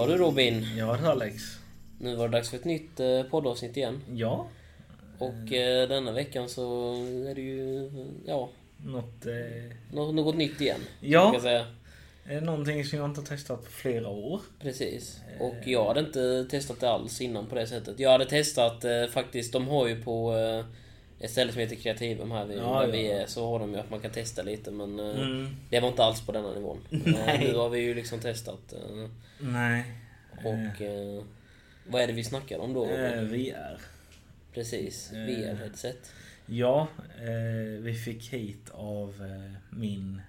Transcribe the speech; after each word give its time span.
Ja 0.00 0.06
du 0.06 0.16
Robin, 0.16 0.66
Ja 0.76 0.96
du 1.00 1.06
Alex. 1.08 1.42
nu 1.98 2.14
var 2.16 2.28
det 2.28 2.36
dags 2.36 2.50
för 2.50 2.56
ett 2.56 2.64
nytt 2.64 3.00
eh, 3.00 3.22
poddavsnitt 3.22 3.76
igen. 3.76 4.00
Ja. 4.14 4.46
Och 5.18 5.52
eh, 5.52 5.88
denna 5.88 6.12
veckan 6.12 6.48
så 6.48 6.92
är 7.30 7.34
det 7.34 7.40
ju, 7.40 7.90
ja, 8.26 8.48
Något... 8.86 9.26
Eh, 9.26 9.76
nå- 9.92 10.12
något 10.12 10.36
nytt 10.36 10.60
igen. 10.60 10.80
Ja. 11.00 11.32
Kan 11.32 11.40
säga. 11.40 11.66
någonting 12.42 12.84
som 12.84 12.98
jag 12.98 13.08
inte 13.08 13.20
har 13.20 13.26
testat 13.26 13.64
på 13.64 13.70
flera 13.70 14.08
år. 14.08 14.40
Precis. 14.60 15.20
Och 15.40 15.54
jag 15.64 15.84
hade 15.86 16.00
inte 16.00 16.46
testat 16.50 16.80
det 16.80 16.90
alls 16.90 17.20
innan 17.20 17.46
på 17.46 17.54
det 17.54 17.66
sättet. 17.66 17.98
Jag 18.00 18.10
hade 18.10 18.24
testat 18.26 18.84
eh, 18.84 19.06
faktiskt, 19.06 19.52
de 19.52 19.68
har 19.68 19.86
ju 19.88 20.02
på 20.02 20.36
eh, 20.36 20.64
ett 21.20 21.30
ställe 21.30 21.52
som 21.52 21.60
heter 21.60 21.76
Kreativum 21.76 22.30
här 22.30 22.44
vi, 22.46 22.56
Ja, 22.56 22.80
där 22.80 22.86
ja. 22.86 22.92
vi 22.92 23.10
är, 23.10 23.26
så 23.26 23.50
har 23.50 23.58
de 23.58 23.72
ju 23.72 23.78
att 23.78 23.90
man 23.90 24.00
kan 24.00 24.10
testa 24.10 24.42
lite 24.42 24.70
men 24.70 25.00
eh, 25.00 25.20
Mm. 25.20 25.56
det 25.70 25.80
var 25.80 25.88
inte 25.88 26.04
alls 26.04 26.26
på 26.26 26.32
denna 26.32 26.54
nivån. 26.54 26.78
Eh, 26.90 26.98
Nej. 27.04 27.38
nu 27.38 27.54
har 27.56 27.68
vi 27.68 27.78
ju 27.80 27.94
liksom 27.94 28.20
testat. 28.20 28.72
Eh, 28.72 29.08
Nej. 29.38 29.84
och 30.44 30.82
eh, 30.82 31.22
vad 31.86 32.02
är 32.02 32.06
det 32.06 32.12
vi 32.12 32.24
snackar 32.24 32.58
om 32.58 32.74
då? 32.74 32.86
Eh, 32.86 33.22
VR. 33.22 33.80
Precis, 34.52 35.12
eh. 35.12 35.18
VR-headset. 35.18 36.10
Ja, 36.46 36.88
vi 37.80 37.94
fick 38.04 38.32
hit 38.32 38.70
av 38.70 39.14
min 39.70 40.20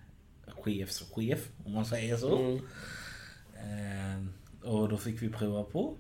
chefs 0.47 1.11
chef, 1.11 1.47
om 1.65 1.73
man 1.73 1.85
säger 1.85 2.17
så. 2.17 2.37
Mm. 2.37 4.33
Och 4.63 4.89
då 4.89 4.97
fick 4.97 5.21
vi 5.21 5.29
prova 5.29 5.63
på. 5.63 5.95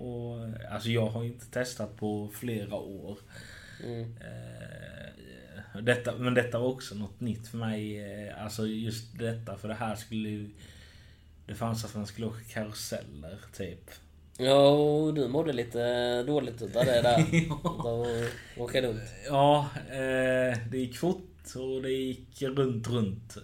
Och, 0.00 0.48
alltså 0.70 0.88
jag 0.90 1.06
har 1.06 1.24
inte 1.24 1.46
testat 1.50 1.96
på 1.96 2.28
flera 2.34 2.74
år. 2.74 3.18
Mm. 3.84 4.00
Eh, 4.20 5.80
detta, 5.82 6.14
men 6.18 6.34
detta 6.34 6.58
var 6.58 6.66
också 6.66 6.94
något 6.94 7.20
nytt 7.20 7.48
för 7.48 7.58
mig. 7.58 7.98
eh, 8.28 8.44
Alltså 8.44 8.66
just 8.66 9.18
detta, 9.18 9.56
för 9.56 9.68
det 9.68 9.74
här 9.74 9.94
skulle 9.94 10.28
ju... 10.28 10.50
Det 11.46 11.54
fanns 11.54 11.84
att 11.84 11.94
man 11.94 12.06
skulle 12.06 12.26
åka 12.26 12.40
karuseller, 12.52 13.38
typ. 13.56 13.90
Ja, 14.38 14.68
och 14.68 15.14
du 15.14 15.28
mådde 15.28 15.52
lite 15.52 16.22
dåligt 16.22 16.62
utav 16.62 16.84
det 16.84 17.02
där. 17.02 17.18
Att 17.64 18.58
åka 18.60 18.82
runt. 18.82 19.02
Ja, 19.26 19.68
eh, 19.90 20.58
det 20.70 20.78
gick 20.78 20.96
fort 20.96 21.54
och 21.56 21.82
det 21.82 21.90
gick 21.90 22.42
runt, 22.42 22.88
runt. 22.88 23.36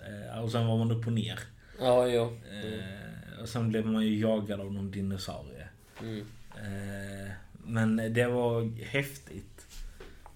Och 0.43 0.53
sen 0.53 0.67
var 0.67 0.79
man 0.79 0.91
upp 0.93 1.07
och 1.07 1.13
ner. 1.13 1.39
Ja, 1.81 2.09
jo. 2.09 2.23
Eh, 2.53 3.41
och 3.43 3.49
sen 3.49 3.69
blev 3.69 3.87
man 3.87 4.07
ju 4.07 4.19
jagad 4.21 4.61
av 4.61 4.73
någon 4.73 4.91
dinosaurie. 4.91 5.69
Mm. 6.01 6.27
Eh, 6.67 7.31
men 7.65 7.97
det 8.15 8.27
var 8.27 8.83
häftigt. 8.85 9.67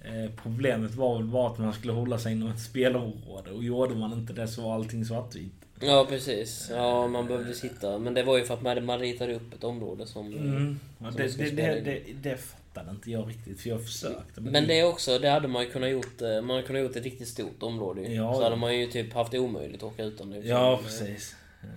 Eh, 0.05 0.31
problemet 0.42 0.95
var 0.95 1.17
väl 1.17 1.27
bara 1.27 1.50
att 1.53 1.59
man 1.59 1.73
skulle 1.73 1.92
hålla 1.92 2.19
sig 2.19 2.33
inom 2.33 2.48
ett 2.50 2.61
spelområde 2.61 3.50
och 3.50 3.64
gjorde 3.64 3.95
man 3.95 4.12
inte 4.12 4.33
det 4.33 4.48
så 4.48 4.62
var 4.62 4.75
allting 4.75 5.05
svartvitt. 5.05 5.53
Ja, 5.81 6.06
precis. 6.08 6.69
Ja, 6.70 7.06
man 7.06 7.27
behövde 7.27 7.55
sitta. 7.55 7.98
Men 7.98 8.14
det 8.14 8.23
var 8.23 8.39
ju 8.39 8.45
för 8.45 8.55
att 8.55 8.62
man, 8.62 8.84
man 8.84 8.98
ritade 8.98 9.34
upp 9.34 9.55
ett 9.55 9.64
område 9.64 10.06
som... 10.06 10.27
Mm. 10.27 10.78
Ja, 10.98 11.06
Som 11.12 11.17
det, 11.17 11.36
det, 11.39 11.51
det, 11.51 11.81
det, 11.81 12.03
det 12.23 12.36
fattade 12.36 12.91
inte 12.91 13.11
jag 13.11 13.28
riktigt 13.28 13.61
för 13.61 13.69
jag 13.70 13.84
försökte. 13.84 14.41
Men 14.41 14.67
det 14.67 14.81
är 14.81 14.86
också, 14.86 15.19
det 15.19 15.28
hade 15.31 15.48
man 15.48 15.62
ju 15.62 15.70
kunnat 15.70 15.91
gjort. 15.91 16.23
eh, 16.23 16.28
Man 16.42 16.51
hade 16.51 16.62
kunnat 16.62 16.83
gjort 16.83 16.97
ett 16.97 17.05
riktigt 17.05 17.28
stort 17.28 17.62
område. 17.62 18.03
Ja. 18.12 18.34
Så 18.34 18.42
hade 18.45 18.56
man 18.56 18.78
ju 18.78 18.86
typ 18.86 19.12
haft 19.12 19.31
det 19.31 19.39
omöjligt 19.39 19.77
att 19.77 19.83
åka 19.92 20.05
utan 20.05 20.31
det. 20.31 20.39
Ja, 20.39 20.81
precis. 20.84 21.34
Eh, 21.62 21.69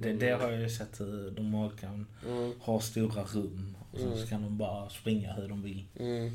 Det, 0.00 0.12
det 0.12 0.30
har 0.30 0.50
jag 0.50 0.60
ju 0.60 0.68
sett 0.70 1.00
hur 1.00 1.30
de 1.30 1.70
kan 1.80 2.06
Mm, 2.28 2.52
ha 2.60 2.80
stora 2.80 3.22
rum 3.22 3.76
och 3.92 3.98
sen 3.98 4.06
Mm. 4.08 4.18
så 4.18 4.26
kan 4.26 4.42
de 4.42 4.56
bara 4.58 4.88
springa 4.88 5.32
hur 5.32 5.48
de 5.48 5.62
vill. 5.62 5.84
mm. 6.00 6.26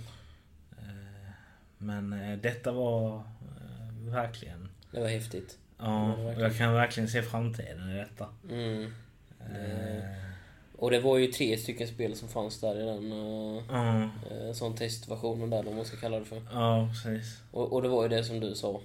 Eh, 0.71 1.29
Men 1.77 2.13
eh, 2.13 2.37
detta 2.39 2.71
var 2.71 3.15
eh, 3.17 4.11
verkligen... 4.13 4.69
Det 4.91 4.99
var 4.99 5.07
häftigt. 5.07 5.57
Ja, 5.77 6.13
och 6.13 6.41
jag 6.41 6.57
kan 6.57 6.73
verkligen 6.73 7.09
se 7.09 7.21
framtiden 7.21 7.89
i 7.89 7.97
detta. 7.97 8.27
Mm. 8.49 8.83
Eh, 9.39 10.03
Och 10.77 10.91
det 10.91 10.99
var 10.99 11.17
ju 11.17 11.27
tre 11.27 11.57
stycken 11.57 11.87
spel 11.87 12.15
som 12.15 12.27
fanns 12.29 12.59
där 12.59 12.75
i 12.81 12.85
den... 12.85 13.11
eh, 13.71 14.53
sån 14.53 14.75
testversionen 14.75 15.49
där, 15.49 15.63
vad 15.63 15.75
man 15.75 15.85
ska 15.85 15.97
kalla 15.97 16.19
det 16.19 16.25
för. 16.25 16.41
ja 16.51 16.89
precis. 16.93 17.41
Och, 17.51 17.73
och 17.73 17.81
det 17.81 17.87
var 17.87 18.03
ju 18.03 18.09
det 18.09 18.23
som 18.23 18.39
du 18.39 18.55
sa. 18.55 18.79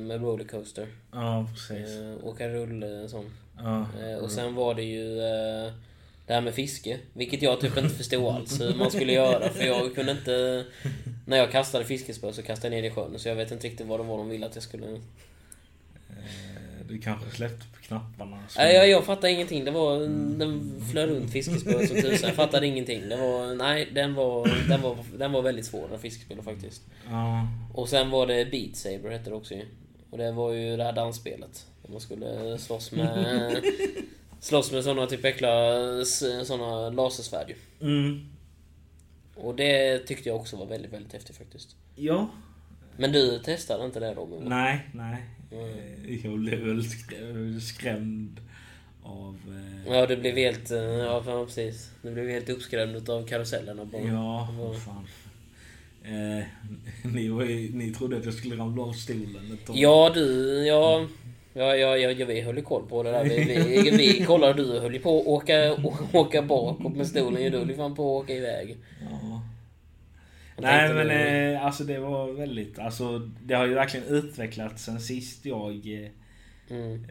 Med 0.00 0.20
rollercoaster. 0.20 0.88
Ja, 1.12 1.46
precis. 1.54 1.98
Åka 2.22 2.48
rulle 2.48 3.02
och 3.02 3.10
sånt. 3.10 3.32
Ja, 3.58 3.86
och 4.20 4.30
sen 4.30 4.54
var 4.54 4.74
det 4.74 4.82
ju 4.82 5.20
det 6.26 6.32
här 6.34 6.40
med 6.40 6.54
fiske. 6.54 6.98
Vilket 7.12 7.42
jag 7.42 7.60
typ 7.60 7.76
inte 7.78 7.94
förstod 7.94 8.34
alls 8.34 8.60
hur 8.60 8.74
man 8.74 8.90
skulle 8.90 9.12
göra. 9.12 9.48
För 9.48 9.64
jag 9.64 9.94
kunde 9.94 10.12
inte... 10.12 10.64
När 11.26 11.36
jag 11.36 11.50
kastade 11.52 11.84
fiskespö 11.84 12.32
så 12.32 12.42
kastade 12.42 12.66
jag 12.76 12.82
ner 12.82 12.88
det 12.88 12.92
i 12.92 12.94
sjön. 12.94 13.18
Så 13.18 13.28
jag 13.28 13.36
vet 13.36 13.50
inte 13.52 13.66
riktigt 13.66 13.86
vad 13.86 14.00
det 14.00 14.04
var 14.04 14.18
de 14.18 14.28
ville 14.28 14.46
att 14.46 14.54
jag 14.54 14.62
skulle... 14.64 14.86
eh, 16.10 16.86
du 16.88 16.98
kanske 16.98 17.30
släppte 17.36 17.66
på 17.76 17.82
knapparna. 17.82 18.38
så- 18.48 18.58
Nej, 18.60 18.74
jag, 18.74 18.88
jag 18.88 19.04
fattade 19.04 19.32
ingenting. 19.32 19.64
Det 19.64 19.70
var... 19.70 19.98
Den 20.38 20.82
flög 20.92 21.10
runt 21.10 21.32
fiskespö 21.32 21.86
som 21.86 21.96
tusan. 22.02 22.28
Jag 22.28 22.36
fattade 22.36 22.66
ingenting. 22.66 23.08
Det 23.08 23.16
var... 23.16 23.54
Nej, 23.54 23.88
den 23.94 24.14
var... 24.14 24.68
Den 24.68 24.82
var, 24.82 24.96
den 25.18 25.32
var 25.32 25.42
väldigt 25.42 25.66
svår, 25.66 25.88
den 25.90 25.98
fiskespelen 26.00 26.44
faktiskt. 26.44 26.82
Ja, 27.10 27.48
Och 27.74 27.88
sen 27.88 28.10
var 28.10 28.26
det 28.26 28.44
Beat 28.50 28.76
Saber 28.76 29.10
hette 29.10 29.30
det 29.30 29.36
också 29.36 29.54
ju. 29.54 29.64
Och 30.10 30.18
det 30.18 30.32
var 30.32 30.52
ju 30.52 30.76
det 30.76 30.84
här 30.84 30.92
dansspelet. 30.92 31.66
Där 31.82 31.90
man 31.92 32.00
skulle 32.00 32.58
slåss 32.58 32.92
med... 32.92 33.62
slåss 34.44 34.72
med 34.72 34.84
såna 34.84 35.06
typ 35.06 35.24
äckla 35.24 35.74
såna 36.44 36.90
lasersvärd 36.90 37.48
ju. 37.50 37.86
mm, 37.88 38.26
Och 39.34 39.54
det 39.54 39.98
tyckte 39.98 40.28
jag 40.28 40.36
också 40.36 40.56
var 40.56 40.66
väldigt, 40.66 40.92
väldigt 40.92 41.12
häftigt 41.12 41.36
faktiskt. 41.36 41.76
ja. 41.96 42.28
Men 42.96 43.12
du 43.12 43.38
testade 43.38 43.84
inte 43.84 44.00
det 44.00 44.14
Robin? 44.14 44.42
Nej, 44.44 44.88
nej. 44.94 45.22
Mm. 45.52 45.64
Eh, 45.68 46.26
Jag 46.26 46.38
blev 46.38 46.58
väl 46.58 46.80
skrä- 46.82 47.60
skrämd 47.60 48.40
av... 49.02 49.38
eh, 49.86 49.92
Ja, 49.94 50.06
du 50.06 50.16
blev 50.16 50.34
helt... 50.36 50.70
eh, 50.70 50.78
Ja, 50.78 51.44
precis. 51.46 51.90
Du 52.02 52.10
blev 52.14 52.28
helt 52.28 52.48
uppskrämd 52.48 53.10
av 53.10 53.26
karusellerna 53.26 53.84
bara. 53.84 54.02
Ja, 54.02 54.48
vad 54.58 54.82
fan. 54.82 55.06
Eh, 56.04 56.44
ni, 57.14 57.70
ni 57.74 57.94
trodde 57.94 58.16
att 58.16 58.24
jag 58.24 58.34
skulle 58.34 58.56
ramla 58.56 58.82
av 58.82 58.92
stolen 58.92 59.52
ett 59.52 59.66
tag. 59.66 59.76
Ja, 59.76 60.10
du... 60.14 60.46
Ja... 60.66 61.00
Ja, 61.00 61.06
ja, 61.54 61.76
ja, 61.76 61.96
ja, 61.96 62.26
vi 62.26 62.40
höll 62.40 62.56
ju 62.56 62.62
koll 62.62 62.86
på 62.88 63.02
det 63.02 63.10
där. 63.10 63.24
Vi, 63.24 63.44
vi, 63.44 63.90
vi 63.90 64.24
kollade 64.24 64.62
du 64.62 64.80
höll 64.80 64.94
ju 64.94 65.00
på 65.00 65.20
att 65.20 65.26
åka, 65.26 65.76
åka 66.12 66.42
bakåt 66.42 66.96
med 66.96 67.06
stolen. 67.06 67.52
Du 67.52 67.58
höll 67.58 67.70
ju 67.70 67.76
fan 67.76 67.94
på 67.94 68.18
att 68.18 68.24
åka 68.24 68.32
iväg. 68.34 68.76
Ja. 69.10 69.42
Nej 70.58 70.94
men 70.94 71.06
nu- 71.06 71.52
eh, 71.54 71.64
alltså 71.64 71.84
det 71.84 71.98
var 71.98 72.32
väldigt, 72.32 72.78
alltså 72.78 73.18
det 73.42 73.54
har 73.54 73.66
ju 73.66 73.74
verkligen 73.74 74.06
utvecklats 74.06 74.84
sen 74.84 75.00
sist 75.00 75.46
jag 75.46 76.10
Mm. 76.70 77.04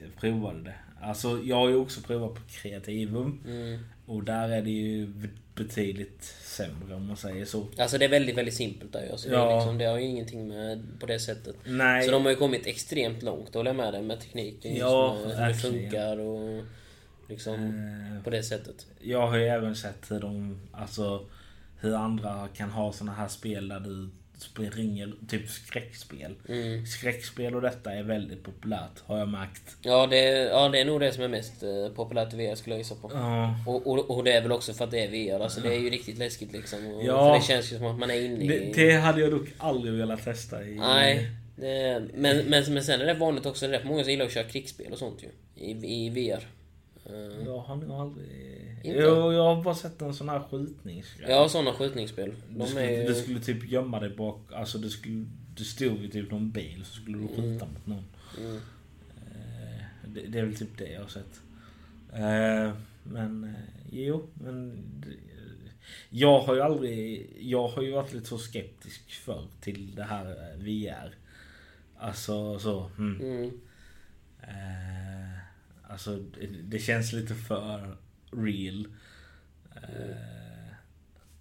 eh, 0.00 0.08
provade 0.20 0.62
det. 0.62 0.74
Alltså 1.02 1.40
jag 1.44 1.56
har 1.56 1.68
ju 1.68 1.76
också 1.76 2.00
provat 2.00 2.34
på 2.34 2.40
Kreativum 2.50 3.40
Mm. 3.46 3.78
och 4.06 4.24
där 4.24 4.48
är 4.48 4.62
det 4.62 4.70
ju 4.70 5.12
betydligt 5.54 6.24
sämre 6.44 6.94
om 6.94 7.06
man 7.06 7.16
säger 7.16 7.44
så. 7.44 7.66
Alltså 7.78 7.98
det 7.98 8.04
är 8.04 8.08
väldigt, 8.08 8.36
väldigt 8.36 8.54
simpelt 8.54 8.92
där. 8.92 9.08
Alltså, 9.10 9.28
det, 9.28 9.34
Ja. 9.34 9.56
liksom, 9.56 9.78
det 9.78 9.84
har 9.84 9.98
ju 9.98 10.04
ingenting 10.04 10.48
med 10.48 10.82
på 11.00 11.06
det 11.06 11.18
sättet. 11.20 11.56
Nej, 11.64 12.04
Så 12.04 12.10
de 12.10 12.22
har 12.22 12.30
ju 12.30 12.36
kommit 12.36 12.66
extremt 12.66 13.22
långt, 13.22 13.54
håller 13.54 13.68
jag 13.70 13.76
med 13.76 13.92
dig, 13.94 14.02
med 14.02 14.20
tekniken. 14.20 14.76
Ja, 14.76 15.18
med 15.26 15.36
hur 15.36 15.46
det 15.48 15.54
funkar 15.54 16.18
och 16.18 16.64
liksom 17.28 17.54
eh, 17.54 18.24
på 18.24 18.30
det 18.30 18.42
sättet. 18.42 18.86
jag 19.00 19.26
har 19.26 19.36
ju 19.36 19.44
även 19.46 19.76
sett 19.76 20.10
hur 20.10 20.20
de, 20.20 20.60
alltså 20.72 21.26
hur 21.80 21.94
andra 21.94 22.48
kan 22.56 22.70
ha 22.70 22.92
såna 22.92 23.12
här 23.12 23.28
spel 23.28 23.68
där 23.68 23.80
du 23.80 24.10
springer, 24.42 25.12
typ 25.28 25.48
skräckspel. 25.48 26.34
Mm. 26.48 26.86
Skräckspel 26.86 27.54
och 27.54 27.60
detta 27.62 27.92
är 27.92 28.02
väldigt 28.02 28.42
populärt 28.44 29.00
har 29.06 29.18
jag 29.18 29.28
märkt. 29.28 29.76
Ja, 29.82 30.06
det, 30.06 30.18
ja, 30.38 30.68
det 30.68 30.80
är 30.80 30.84
nog 30.84 31.00
det 31.00 31.12
som 31.12 31.22
är 31.24 31.28
mest 31.28 31.62
eh, 31.62 31.88
populärt 31.94 32.32
i 32.34 32.36
VR 32.36 32.54
skulle 32.54 32.74
jag 32.74 32.80
gissa 32.80 32.94
på. 32.94 33.10
Ja. 33.14 33.54
Och, 33.66 33.86
och, 33.86 34.10
och 34.10 34.24
det 34.24 34.32
är 34.32 34.42
väl 34.42 34.52
också 34.52 34.72
för 34.72 34.84
att 34.84 34.90
det 34.90 35.04
är 35.04 35.08
VR, 35.10 35.40
alltså 35.42 35.60
det 35.60 35.74
är 35.74 35.78
ju 35.78 35.90
riktigt 35.90 36.18
läskigt 36.18 36.52
liksom. 36.52 36.86
Och, 36.94 37.04
Ja. 37.04 37.24
För 37.28 37.34
det 37.40 37.44
känns 37.54 37.72
ju 37.72 37.76
som 37.78 37.86
att 37.86 37.98
man 37.98 38.10
är 38.10 38.20
inne 38.20 38.46
Det, 38.46 38.60
i... 38.64 38.72
det 38.72 38.92
hade 38.92 39.20
jag 39.20 39.30
dock 39.30 39.48
aldrig 39.58 39.94
velat 39.94 40.24
testa 40.24 40.64
i... 40.64 40.74
Nej. 40.74 41.30
Det, 41.56 42.02
men, 42.14 42.36
men, 42.36 42.74
men 42.74 42.84
sen 42.84 43.00
är 43.00 43.06
det 43.06 43.14
vanligt 43.14 43.46
också, 43.46 43.66
det 43.68 43.74
är 43.74 43.78
rätt 43.78 43.86
många 43.88 44.02
som 44.04 44.10
gillar 44.10 44.26
att 44.26 44.32
köra 44.32 44.44
krigsspel 44.44 44.92
och 44.92 44.98
sånt 44.98 45.22
ju. 45.22 45.28
I, 45.64 45.70
i 46.04 46.10
VR. 46.10 46.46
Eh, 47.06 47.44
Jag 47.46 47.58
har 47.58 47.76
nog 47.76 47.90
aldrig... 47.90 48.59
Inte? 48.82 48.98
Jo, 48.98 49.32
jag 49.32 49.54
har 49.54 49.62
bara 49.62 49.74
sett 49.74 50.02
en 50.02 50.14
sån 50.14 50.28
här 50.28 50.40
skjutningsgrej. 50.50 51.30
Ja, 51.30 51.48
sådana 51.48 51.72
skjutningsspel. 51.72 52.34
du, 52.48 52.58
De 52.58 52.66
skulle, 52.66 53.02
är 53.02 53.08
du 53.08 53.14
skulle 53.14 53.40
typ 53.40 53.70
gömma 53.70 54.00
dig 54.00 54.10
bak... 54.10 54.52
Alltså 54.52 54.78
du 54.78 54.90
skulle... 54.90 55.26
Du 55.54 55.64
stod 55.64 56.04
i 56.04 56.08
typ 56.10 56.30
någon 56.30 56.50
bil 56.50 56.84
så 56.84 56.94
skulle 56.94 57.18
du 57.18 57.28
skjuta 57.28 57.66
mot 57.66 57.86
någon. 57.86 58.04
Mm. 58.38 58.56
Eh, 58.56 59.82
Det, 60.06 60.20
det 60.20 60.38
är 60.38 60.44
väl 60.44 60.56
typ 60.56 60.78
det 60.78 60.92
jag 60.92 61.00
har 61.00 61.08
sett. 61.08 61.40
Eh, 62.12 62.76
Men 63.02 63.44
eh, 63.44 63.50
jo, 63.90 64.28
men... 64.34 64.84
Jag 66.10 66.40
har 66.40 66.54
ju 66.54 66.60
aldrig... 66.60 67.26
Jag 67.40 67.68
har 67.68 67.82
ju 67.82 67.92
varit 67.92 68.12
lite 68.12 68.26
så 68.26 68.38
skeptisk 68.38 69.10
för 69.12 69.46
till 69.60 69.94
det 69.94 70.04
här 70.04 70.56
VR. 70.56 71.14
Alltså 71.98 72.58
så... 72.58 72.90
Mm. 72.98 73.20
Mm. 73.20 73.50
Alltså 75.88 76.16
det, 76.16 76.46
det 76.46 76.78
känns 76.78 77.12
lite 77.12 77.34
för 77.34 77.96
real. 78.32 78.86
Eh, 79.76 80.72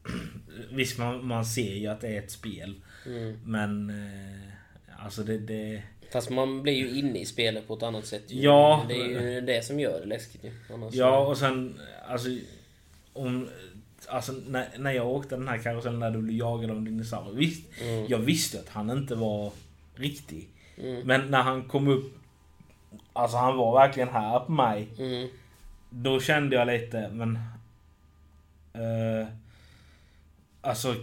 visst 0.71 0.97
man, 0.97 1.25
man 1.27 1.45
ser 1.45 1.75
ju 1.75 1.88
att 1.88 2.01
det 2.01 2.07
är 2.07 2.19
ett 2.19 2.31
spel. 2.31 2.75
Mm. 3.06 3.39
Men 3.45 3.89
eh, 3.89 5.03
alltså 5.06 5.24
det, 5.24 5.38
det... 5.38 5.83
Fast 6.12 6.30
man 6.30 6.62
blir 6.62 6.74
ju 6.74 7.00
inne 7.00 7.19
i 7.19 7.25
spelet 7.25 7.68
på 7.68 7.74
ett 7.74 7.83
annat 7.83 8.06
sätt. 8.06 8.24
ju. 8.27 8.41
Ja. 8.41 8.86
Det 8.88 8.94
är 9.01 9.31
ju 9.31 9.41
det 9.41 9.65
som 9.65 9.80
gör 9.80 10.00
det 10.00 10.06
läskigt 10.06 10.44
ju. 10.44 10.51
Annars 10.74 10.94
Ja, 10.95 11.19
och 11.27 11.38
sen 11.38 11.80
alltså... 12.07 12.30
Om, 13.13 13.50
alltså 14.07 14.31
när, 14.47 14.68
när 14.77 14.92
jag 14.92 15.07
åkte 15.07 15.35
den 15.35 15.47
här 15.47 15.57
karusellen 15.57 16.00
där 16.00 16.12
du 16.12 16.21
blev 16.21 16.38
jagad 16.38 16.71
av 16.71 16.77
en 16.77 16.85
dinosaurie. 16.85 17.35
Visst, 17.39 17.65
Mm. 17.81 18.06
jag 18.09 18.18
visste 18.18 18.59
att 18.59 18.69
han 18.69 18.89
inte 18.89 19.15
var 19.15 19.51
riktig. 19.95 20.47
Mm. 20.77 21.07
Men 21.07 21.31
när 21.31 21.42
han 21.42 21.63
kom 21.63 21.88
upp... 21.88 22.13
Alltså 23.13 23.38
han 23.38 23.57
var 23.57 23.74
verkligen 23.74 24.09
här 24.09 24.39
på 24.39 24.51
mig. 24.51 24.88
Mm. 25.00 25.30
Då 25.89 26.19
kände 26.19 26.56
jag 26.56 26.68
lite, 26.68 27.09
men... 27.09 27.36
eh, 28.74 29.27
alltså, 30.62 30.95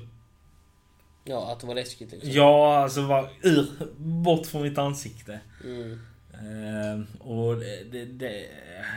Ja, 1.25 1.53
att 1.53 1.61
det 1.61 1.67
var 1.67 1.75
läskigt 1.75 2.13
liksom. 2.13 2.31
ja 2.31 2.77
alltså 2.77 3.03
var 3.03 3.29
ur, 3.43 3.67
bort 3.99 4.47
från 4.47 4.63
mitt 4.63 4.79
ansikte. 4.79 5.41
Mm. 5.65 6.01
Eh, 6.33 7.27
och 7.27 7.57
det, 7.57 7.85
det, 7.93 8.05
det... 8.05 8.47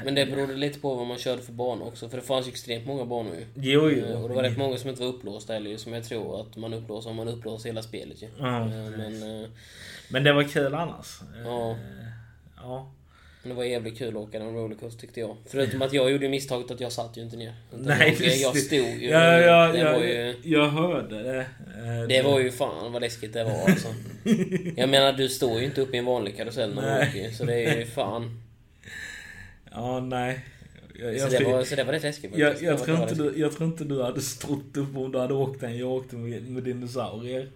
Men 0.05 0.15
det 0.15 0.25
berodde 0.25 0.55
lite 0.55 0.79
på 0.79 0.95
vad 0.95 1.07
man 1.07 1.17
körde 1.17 1.41
för 1.41 1.53
banor 1.53 1.87
också. 1.87 2.09
För 2.09 2.17
det 2.17 2.23
fanns 2.23 2.47
ju 2.47 2.49
extremt 2.51 2.87
många 2.87 3.05
banor 3.05 3.35
ju. 3.35 3.45
Jo, 3.55 3.89
jo. 3.89 4.05
Eh, 4.05 4.21
Och 4.21 4.29
det 4.29 4.35
var 4.35 4.43
rätt 4.43 4.57
många 4.57 4.77
som 4.77 4.89
inte 4.89 5.01
var 5.01 5.09
upplåsta 5.09 5.53
heller 5.53 5.77
som 5.77 5.93
jag 5.93 6.03
tror 6.03 6.41
att 6.41 6.55
man 6.57 6.73
upplåser 6.73 7.09
om 7.09 7.15
man 7.15 7.27
upplåser 7.27 7.69
hela 7.69 7.81
spelet 7.83 8.21
ju. 8.23 8.27
Ja, 8.39 8.59
Eh, 8.65 8.87
precis. 8.91 8.97
Men, 8.97 9.43
eh, 9.43 9.49
Men 10.09 10.23
det 10.23 10.33
var 10.33 10.43
kul 10.43 10.73
annars. 10.75 11.19
Ja. 11.45 11.75
Ja. 12.57 12.91
Men 13.41 13.49
det 13.49 13.55
var 13.55 13.63
jävligt 13.63 13.97
kul 13.97 14.07
att 14.09 14.15
åka 14.15 14.39
den 14.39 14.53
rollercoaster 14.55 15.01
tyckte 15.01 15.19
jag. 15.19 15.37
Förutom 15.45 15.81
att 15.81 15.93
jag 15.93 16.11
gjorde 16.11 16.29
misstaget 16.29 16.71
att 16.71 16.79
jag 16.79 16.91
satt 16.91 17.17
ju 17.17 17.21
inte 17.21 17.37
ner. 17.37 17.53
Nej, 17.77 18.17
jag, 18.19 18.35
jag 18.37 18.57
stod 18.57 18.77
ju. 18.79 19.09
Ja, 19.09 19.39
ja, 19.39 19.71
det 19.71 19.79
ja, 19.79 19.91
var 19.91 19.99
ju... 20.03 20.35
Jag 20.43 20.69
hörde 20.69 21.23
det. 21.23 21.39
Eh, 21.39 22.07
Det 22.09 22.21
var 22.21 22.39
ju 22.39 22.51
fan 22.51 22.91
vad 22.91 23.01
läskigt 23.01 23.33
det 23.33 23.43
var 23.43 23.51
alltså. 23.69 23.87
Jag 24.75 24.89
menar 24.89 25.13
du 25.13 25.29
står 25.29 25.59
ju 25.59 25.65
inte 25.65 25.81
upp 25.81 25.93
i 25.93 25.97
en 25.97 26.05
vanlig 26.05 26.37
karusell 26.37 26.75
när 26.75 26.81
du 27.01 27.07
åker 27.09 27.31
så 27.31 27.45
det 27.45 27.63
är 27.65 27.77
ju 27.79 27.85
fan. 27.85 28.41
Ja, 29.71 29.99
nej. 29.99 30.39
Jag, 31.01 31.13
Så 31.15 31.19
jag, 31.19 31.31
det 31.31 31.37
tror- 31.37 31.51
var, 31.51 31.63
så 31.63 31.75
det 31.75 31.83
var 31.83 31.93
rätt 31.93 32.03
läskigt 32.03 32.31
jag, 32.37 32.61
jag, 32.61 32.77
Det 32.77 32.83
tror 32.85 33.01
inte 33.01 33.15
du, 33.15 33.33
jag 33.37 33.51
tror 33.57 33.69
inte 33.69 33.83
du 33.83 34.03
hade 34.03 34.21
stått 34.21 34.77
upp 34.77 34.97
om 34.97 35.11
du 35.11 35.19
hade 35.19 35.33
åkt 35.33 35.61
den 35.61 35.77
jag 35.77 35.91
åkte 35.91 36.15
med, 36.15 36.43
med 36.51 36.63
dinosaurier. 36.63 37.47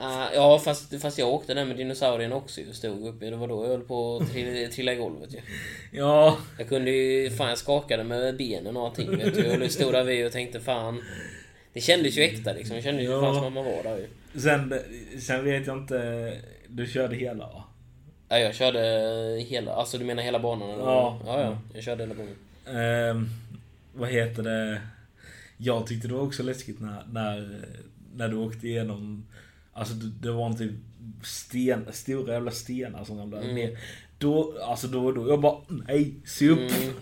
Ah, 0.00 0.26
ja 0.34 0.58
fast, 0.58 1.00
fast 1.02 1.18
jag 1.18 1.28
åkte 1.28 1.54
där 1.54 1.64
med 1.64 1.76
dinosaurien 1.76 2.32
också 2.32 2.60
ju. 2.60 2.72
Stod 2.72 3.06
uppe. 3.08 3.30
Det 3.30 3.36
var 3.36 3.48
då 3.48 3.64
jag 3.64 3.68
höll 3.70 3.80
på 3.80 4.16
att 4.16 4.32
trilla, 4.32 4.68
trilla 4.72 4.92
i 4.92 4.96
golvet 4.96 5.34
ju. 5.34 5.38
Ja, 5.92 6.38
Jag 6.58 6.68
kunde 6.68 6.90
ju, 6.90 7.30
fan 7.30 7.48
jag 7.48 7.58
skakade 7.58 8.04
med 8.04 8.36
benen 8.36 8.76
och 8.76 8.86
allting 8.86 9.16
vet 9.18 9.34
du. 9.34 9.40
Jag 9.46 9.70
stod 9.72 9.92
där 9.92 10.04
vid 10.04 10.26
och 10.26 10.32
tänkte 10.32 10.60
fan. 10.60 11.02
Det 11.72 11.80
kändes 11.80 12.16
ju 12.18 12.22
äkta 12.22 12.52
liksom. 12.52 12.76
Det 12.76 12.82
kändes 12.82 13.04
ju 13.04 13.10
Ja. 13.10 13.20
fan 13.20 13.34
som 13.34 13.44
att 13.46 13.52
man 13.52 13.64
var 13.64 13.82
där 13.82 13.96
ju. 13.98 14.40
sen, 14.40 14.74
sen 15.20 15.44
vet 15.44 15.66
jag 15.66 15.76
inte. 15.78 16.32
Du 16.68 16.86
körde 16.86 17.16
hela 17.16 17.46
va? 17.46 17.64
Ja, 18.28 18.38
jag 18.38 18.54
körde 18.54 18.80
hela, 19.48 19.72
alltså 19.72 19.98
du 19.98 20.04
menar 20.04 20.22
hela 20.22 20.38
banan 20.38 20.70
eller? 20.70 20.82
Ja. 20.84 21.20
Ja, 21.26 21.40
ja. 21.40 21.58
Jag 21.74 21.82
körde 21.84 22.02
hela 22.02 22.14
banan. 22.14 22.34
Ehm, 22.80 23.28
vad 23.94 24.08
heter 24.08 24.42
det? 24.42 24.80
Jag 25.56 25.86
tyckte 25.86 26.08
det 26.08 26.14
var 26.14 26.22
också 26.22 26.42
läskigt 26.42 26.80
när, 26.80 27.02
när, 27.12 27.60
när 28.16 28.28
du 28.28 28.36
åkte 28.36 28.68
igenom... 28.68 29.26
Alltså 29.74 29.94
det, 29.94 30.12
det 30.28 30.32
var 30.32 30.52
typ 30.52 30.72
sten, 31.24 31.86
stora 31.92 32.32
jävla 32.32 32.50
stenar 32.50 33.04
som 33.04 33.18
ramlade 33.18 33.42
Mm. 33.44 33.54
ner. 33.54 33.78
Då, 34.18 34.58
alltså 34.62 34.86
då, 34.88 35.12
då, 35.12 35.28
jag 35.28 35.40
bara 35.40 35.58
nej, 35.68 36.14
se 36.26 36.48
upp! 36.48 36.58
Mm. 36.58 36.94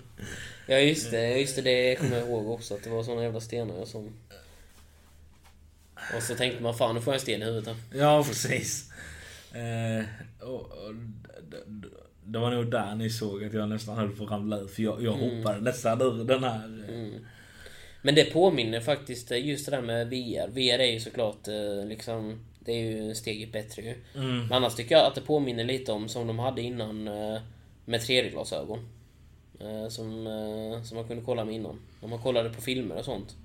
Ja 0.66 0.78
just 0.78 1.10
det, 1.10 1.38
just 1.38 1.56
det, 1.56 1.62
det 1.62 1.96
kommer 1.96 2.16
jag 2.18 2.28
ihåg 2.28 2.50
också 2.50 2.74
att 2.74 2.84
det 2.84 2.90
var 2.90 3.02
såna 3.02 3.22
jävla 3.22 3.40
stenar 3.40 3.84
som... 3.84 4.12
Och 6.16 6.22
så 6.22 6.34
tänkte 6.34 6.62
man 6.62 6.74
fan 6.74 6.94
nu 6.94 7.00
får 7.00 7.12
jag 7.12 7.18
en 7.18 7.22
sten 7.22 7.42
i 7.42 7.44
huvudet 7.44 7.66
här. 7.68 7.98
Ja, 7.98 8.24
precis. 8.28 8.90
Eh, 9.52 10.04
och, 10.48 10.60
och, 10.60 10.94
det 12.24 12.38
var 12.38 12.50
nog 12.50 12.70
där 12.70 12.94
ni 12.94 13.10
såg 13.10 13.44
att 13.44 13.52
jag 13.52 13.68
nästan 13.68 13.96
höll 13.96 14.16
på 14.16 14.24
att 14.24 14.30
ramla 14.30 14.58
ut. 14.60 14.70
För 14.70 14.82
jag, 14.82 15.02
jag 15.02 15.18
Mm. 15.22 15.36
hoppade 15.36 15.60
nästan 15.60 16.02
ur 16.02 16.24
den 16.24 16.44
här... 16.44 16.84
eh, 16.88 16.94
Mm. 16.94 17.24
Men 18.02 18.14
det 18.14 18.24
påminner 18.24 18.80
faktiskt 18.80 19.30
eh, 19.32 19.46
just 19.46 19.66
det 19.66 19.70
där 19.76 19.82
med 19.82 20.06
VR. 20.10 20.48
VR 20.48 20.78
är 20.78 20.92
ju 20.92 21.00
såklart 21.00 21.48
eh, 21.48 21.86
liksom... 21.86 22.40
Det 22.64 22.72
är 22.72 22.84
ju 22.90 23.14
steget 23.14 23.52
bättre 23.52 23.82
ju. 23.82 23.94
Mm. 24.14 24.38
Men 24.38 24.52
annars 24.52 24.74
tycker 24.74 24.94
jag 24.94 25.06
att 25.06 25.14
det 25.14 25.20
påminner 25.20 25.64
lite 25.64 25.92
om 25.92 26.08
som 26.08 26.26
de 26.26 26.38
hade 26.38 26.62
innan 26.62 27.08
eh, 27.08 27.40
med 27.84 28.00
3D-glasögon. 28.00 28.78
Eh, 29.60 29.88
Som, 29.88 30.26
eh, 30.26 30.82
som 30.82 30.96
man 30.96 31.08
kunde 31.08 31.22
kolla 31.24 31.44
med 31.44 31.54
innan. 31.54 31.80
När 32.00 32.08
man 32.08 32.22
kollade 32.22 32.50
på 32.50 32.60
filmer 32.60 32.96
och 32.98 33.04
sånt. 33.04 33.36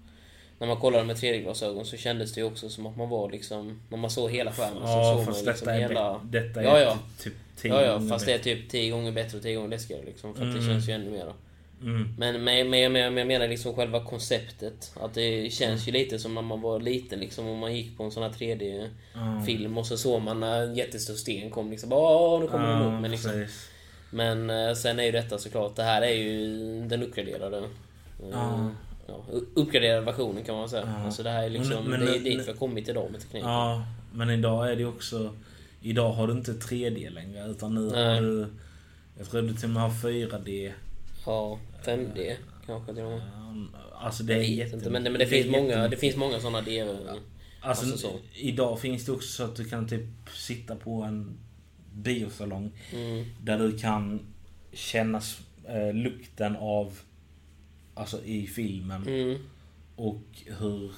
När 0.59 0.67
man 0.67 0.77
kollade 0.77 1.03
med 1.03 1.15
3D-glasögon 1.15 1.85
så 1.85 1.97
kändes 1.97 2.33
det 2.33 2.41
ju 2.41 2.47
också 2.47 2.69
som 2.69 2.85
att 2.85 2.97
man 2.97 3.09
var 3.09 3.31
liksom... 3.31 3.81
När 3.89 3.97
man 3.97 4.09
såg 4.09 4.31
hela 4.31 4.51
skärmen 4.51 4.81
så 4.81 4.87
Ja, 4.87 5.15
såg 5.17 5.25
man 5.25 5.33
liksom 5.33 5.45
detta 5.45 5.73
är, 5.75 5.79
hela... 5.79 6.21
detta 6.23 6.61
är 6.61 6.65
Ja, 6.65 6.79
ja. 6.79 6.97
typ 7.19 7.33
tio 7.55 7.73
Ja, 7.73 7.81
ja, 7.85 7.93
gånger 7.97 8.09
fast 8.09 8.25
det 8.25 8.33
är 8.33 8.39
typ 8.39 8.69
10 8.69 8.91
gånger 8.91 9.11
bättre 9.11 9.37
och 9.37 9.43
10 9.43 9.55
gånger 9.55 9.69
läskigare 9.69 10.05
liksom. 10.05 10.33
För 10.35 10.43
att 10.45 10.53
det 10.53 10.59
Mm. 10.59 10.69
känns 10.71 10.89
ju 10.89 10.93
ännu 10.93 11.11
mer. 11.11 11.33
Mm. 11.81 12.13
Men, 12.17 12.43
men, 12.43 12.69
men, 12.69 12.91
men, 12.93 13.17
jag 13.17 13.27
menar 13.27 13.47
liksom 13.47 13.73
själva 13.75 14.03
konceptet. 14.05 14.91
Att 15.01 15.13
det 15.13 15.53
känns 15.53 15.87
ju 15.87 15.91
lite 15.91 16.19
som 16.19 16.35
när 16.35 16.41
man 16.41 16.61
var 16.61 16.79
liten 16.79 17.19
liksom. 17.19 17.47
Om 17.47 17.57
man 17.59 17.75
gick 17.75 17.97
på 17.97 18.03
en 18.03 18.11
sån 18.11 18.23
här 18.23 18.29
3D-film 18.29 19.77
och 19.77 19.85
så 19.87 19.97
såg 19.97 20.21
man 20.21 20.39
när 20.39 20.61
en 20.63 20.75
jättestor 20.75 21.13
sten 21.13 21.49
kom 21.49 21.71
liksom. 21.71 21.93
Åh, 21.93 22.39
nu 22.41 22.47
kommer 22.47 22.67
den 22.67 22.81
upp. 22.95 23.01
Men, 23.01 23.11
liksom, 23.11 23.45
men 24.09 24.49
eh, 24.49 24.73
sen 24.73 24.99
är 24.99 25.03
ju 25.03 25.11
detta 25.11 25.37
såklart. 25.37 25.75
Det 25.75 25.83
här 25.83 26.01
är 26.01 26.13
ju 26.13 26.47
den 26.87 27.03
uppgraderade. 27.03 27.57
eh, 27.57 28.67
Ja. 29.09 29.25
Uppgraderade 29.53 30.01
versionen 30.05 30.43
kan 30.43 30.55
man 30.55 30.69
säga. 30.69 30.83
Ja. 30.97 31.05
Alltså 31.05 31.23
det 31.23 31.29
här 31.29 31.43
är 31.43 31.49
liksom, 31.49 31.83
Men- 31.83 31.99
men- 31.99 32.05
det 32.05 32.15
är 32.15 32.19
dit 32.19 32.41
vi 32.47 32.51
har 32.51 32.57
kommit 32.57 32.89
idag 32.89 33.11
med 33.11 33.21
tekniken. 33.21 33.49
Ja, 33.49 33.83
men 34.13 34.29
idag 34.29 34.71
är 34.71 34.75
det 34.75 34.85
också... 34.85 35.35
Idag 35.81 36.11
har 36.11 36.27
du 36.27 36.33
inte 36.33 36.51
3D 36.53 37.09
längre 37.09 37.45
utan 37.47 37.75
nu 37.75 37.81
Nej. 37.81 38.15
har 38.15 38.21
du... 38.21 38.47
Jag 39.17 39.29
tror 39.29 39.41
du 39.41 39.53
till 39.53 39.63
och 39.63 39.69
med 39.69 39.83
har 39.83 39.89
4D. 39.89 40.71
Ja, 41.27 41.59
5D 41.85 42.35
kanske 42.65 42.93
till 42.93 43.03
och 43.03 43.11
med. 43.11 43.21
Alltså 43.93 44.23
det 44.23 44.33
Jag 44.33 44.43
är 44.43 44.47
vet 44.47 44.57
jätte... 44.57 44.75
inte, 44.75 44.89
men, 44.89 45.03
det, 45.03 45.09
men 45.09 45.19
det, 45.19 45.25
är 45.25 45.29
finns 45.29 45.47
många, 45.51 45.87
det 45.87 45.97
finns 45.97 46.15
många 46.15 46.39
såna 46.39 46.59
idéer. 46.59 46.89
Alltså, 47.61 47.85
alltså 47.85 47.97
så. 47.97 48.19
idag 48.33 48.79
finns 48.79 49.05
det 49.05 49.11
också 49.11 49.27
så 49.27 49.43
att 49.43 49.55
du 49.55 49.65
kan 49.65 49.87
typ 49.87 50.05
sitta 50.33 50.75
på 50.75 51.01
en 51.03 51.37
biosalong 51.93 52.71
Mm. 52.93 53.25
där 53.43 53.59
du 53.59 53.77
kan 53.77 54.19
känna 54.73 55.21
eh, 55.67 55.93
lukten 55.93 56.55
av 56.55 56.99
Alltså 57.93 58.23
i 58.23 58.47
filmen 58.47 59.07
Mm. 59.07 59.37
och 59.95 60.23
hur 60.59 60.91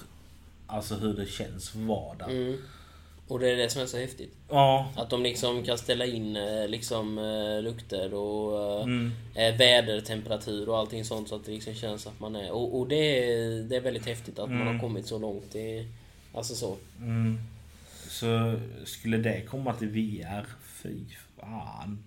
Alltså 0.66 0.94
hur 0.94 1.14
det 1.14 1.26
känns 1.26 1.74
vardag. 1.74 2.30
Mm. 2.30 2.56
Och 3.30 3.38
det 3.38 3.50
är 3.50 3.56
det 3.56 3.70
som 3.70 3.82
är 3.82 3.86
så 3.86 3.96
häftigt. 3.98 4.34
Ja. 4.48 4.92
Att 4.96 5.10
de 5.10 5.22
liksom 5.22 5.62
kan 5.64 5.78
ställa 5.78 6.06
in 6.06 6.36
eh, 6.36 6.68
liksom 6.68 7.18
eh, 7.18 7.62
lukter 7.62 8.14
och 8.14 8.80
eh, 8.80 8.82
Mm. 8.84 9.12
vädertemperatur 9.58 10.68
och 10.68 10.78
allting 10.78 11.04
sånt 11.04 11.28
så 11.28 11.34
att 11.36 11.44
det 11.44 11.52
liksom 11.52 11.74
känns 11.74 12.06
att 12.06 12.20
man 12.20 12.36
är... 12.36 12.50
Och, 12.50 12.78
och 12.80 12.88
det, 12.88 12.96
är, 13.34 13.62
det 13.62 13.76
är 13.76 13.80
väldigt 13.80 14.06
häftigt 14.06 14.38
att 14.38 14.48
man 14.50 14.58
har 14.60 14.66
Mm. 14.66 14.80
kommit 14.80 15.06
så 15.06 15.18
långt. 15.18 15.44
Det, 15.52 15.86
alltså 16.34 16.54
så. 16.54 16.76
Mm. 16.98 17.38
Så 18.08 18.60
skulle 18.84 19.16
det 19.16 19.40
komma 19.42 19.74
till 19.74 19.88
VR, 19.88 20.46
fy 20.62 21.04
fan. 21.40 22.04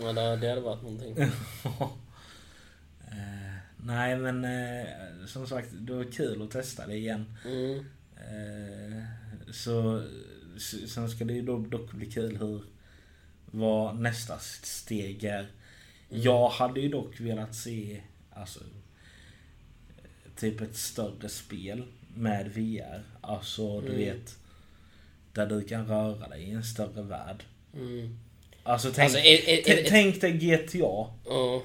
Ja, 0.00 0.12
det, 0.12 0.36
det 0.36 0.48
hade 0.48 0.60
varit 0.60 0.82
någonting. 0.82 1.16
Eh, 3.12 3.56
nej 3.76 4.16
men 4.16 4.44
eh, 4.44 4.86
som 5.26 5.46
sagt, 5.46 5.68
det 5.72 5.92
var 5.92 6.04
kul 6.12 6.42
att 6.42 6.50
testa 6.50 6.86
det 6.86 6.94
igen. 6.96 7.34
Mm. 7.44 7.78
Eh, 8.16 9.02
så 9.52 10.02
sen 10.88 11.10
ska 11.10 11.24
det 11.24 11.32
ju 11.32 11.42
då, 11.42 11.58
dock 11.58 11.92
bli 11.92 12.06
kul 12.10 12.36
hur 12.36 12.62
vad 13.46 14.00
nästa 14.00 14.38
steg 14.62 15.24
är. 15.24 15.46
Jag 16.08 16.48
hade 16.48 16.80
ju 16.80 16.88
dock 16.88 17.20
velat 17.20 17.54
se 17.54 18.00
alltså 18.32 18.60
typ 20.36 20.60
ett 20.60 20.76
större 20.76 21.28
spel 21.28 21.84
med 22.14 22.50
VR. 22.54 23.02
Alltså 23.20 23.80
du 23.80 23.86
Mm. 23.86 23.98
vet 23.98 24.38
där 25.32 25.46
du 25.46 25.62
kan 25.64 25.86
röra 25.86 26.28
dig 26.28 26.42
i 26.42 26.50
en 26.50 26.64
större 26.64 27.02
värld. 27.02 27.44
Mm. 27.74 28.18
Alltså 28.62 28.90
tänk, 28.94 29.04
Alltså, 29.04 29.20
t- 29.20 29.52
ett, 29.60 29.68
ett, 29.68 29.86
tänk 29.88 30.20
dig 30.20 30.32
GTA 30.32 31.06
ja. 31.26 31.62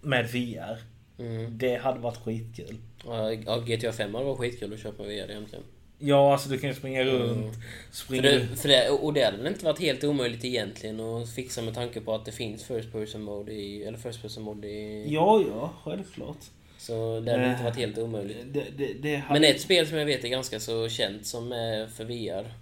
med 0.00 0.26
VR. 0.32 0.78
Mm. 1.18 1.58
Det 1.58 1.76
hade 1.76 1.98
varit 2.00 2.16
skitkul. 2.16 2.76
Ja, 3.04 3.30
GTA 3.66 3.92
5 3.92 4.14
hade 4.14 4.26
varit 4.26 4.38
skitkul 4.38 4.72
att 4.74 4.80
köpa 4.80 5.02
VR 5.02 5.30
egentligen. 5.30 5.64
Ja, 5.98 6.32
alltså 6.32 6.48
du 6.48 6.58
kan 6.58 6.70
ju 6.70 6.76
springa 6.76 7.04
runt. 7.04 7.38
Mm. 7.38 7.52
För 7.90 7.96
Springa 7.96 8.22
det, 8.22 8.46
för 8.56 8.68
det, 8.68 8.90
och 8.90 9.12
det 9.12 9.24
hade 9.24 9.36
väl 9.36 9.46
inte 9.46 9.64
varit 9.64 9.80
helt 9.80 10.04
omöjligt 10.04 10.44
egentligen 10.44 11.00
att 11.00 11.30
fixa 11.30 11.62
med 11.62 11.74
tanke 11.74 12.00
på 12.00 12.14
att 12.14 12.24
det 12.24 12.32
finns 12.32 12.64
First 12.64 12.92
Person 12.92 13.22
Mode 13.22 13.52
i... 13.52 13.84
Eller 13.84 13.98
First 13.98 14.22
Person 14.22 14.42
Mode 14.42 14.68
i... 14.68 15.14
Ja, 15.14 15.44
ja, 15.48 15.72
självklart. 15.84 16.44
Så 16.78 17.20
det 17.20 17.30
hade 17.30 17.44
Eh, 17.44 17.50
inte 17.50 17.64
varit 17.64 17.76
helt 17.76 17.98
omöjligt. 17.98 18.36
Det, 18.52 18.64
det, 18.76 18.92
det 18.92 19.16
hade... 19.16 19.40
Men 19.40 19.50
ett 19.50 19.60
spel 19.60 19.86
som 19.86 19.98
jag 19.98 20.06
vet 20.06 20.24
är 20.24 20.28
ganska 20.28 20.60
så 20.60 20.88
känt 20.88 21.26
som 21.26 21.52
är 21.52 21.86
för 21.86 22.04
VR. 22.04 22.52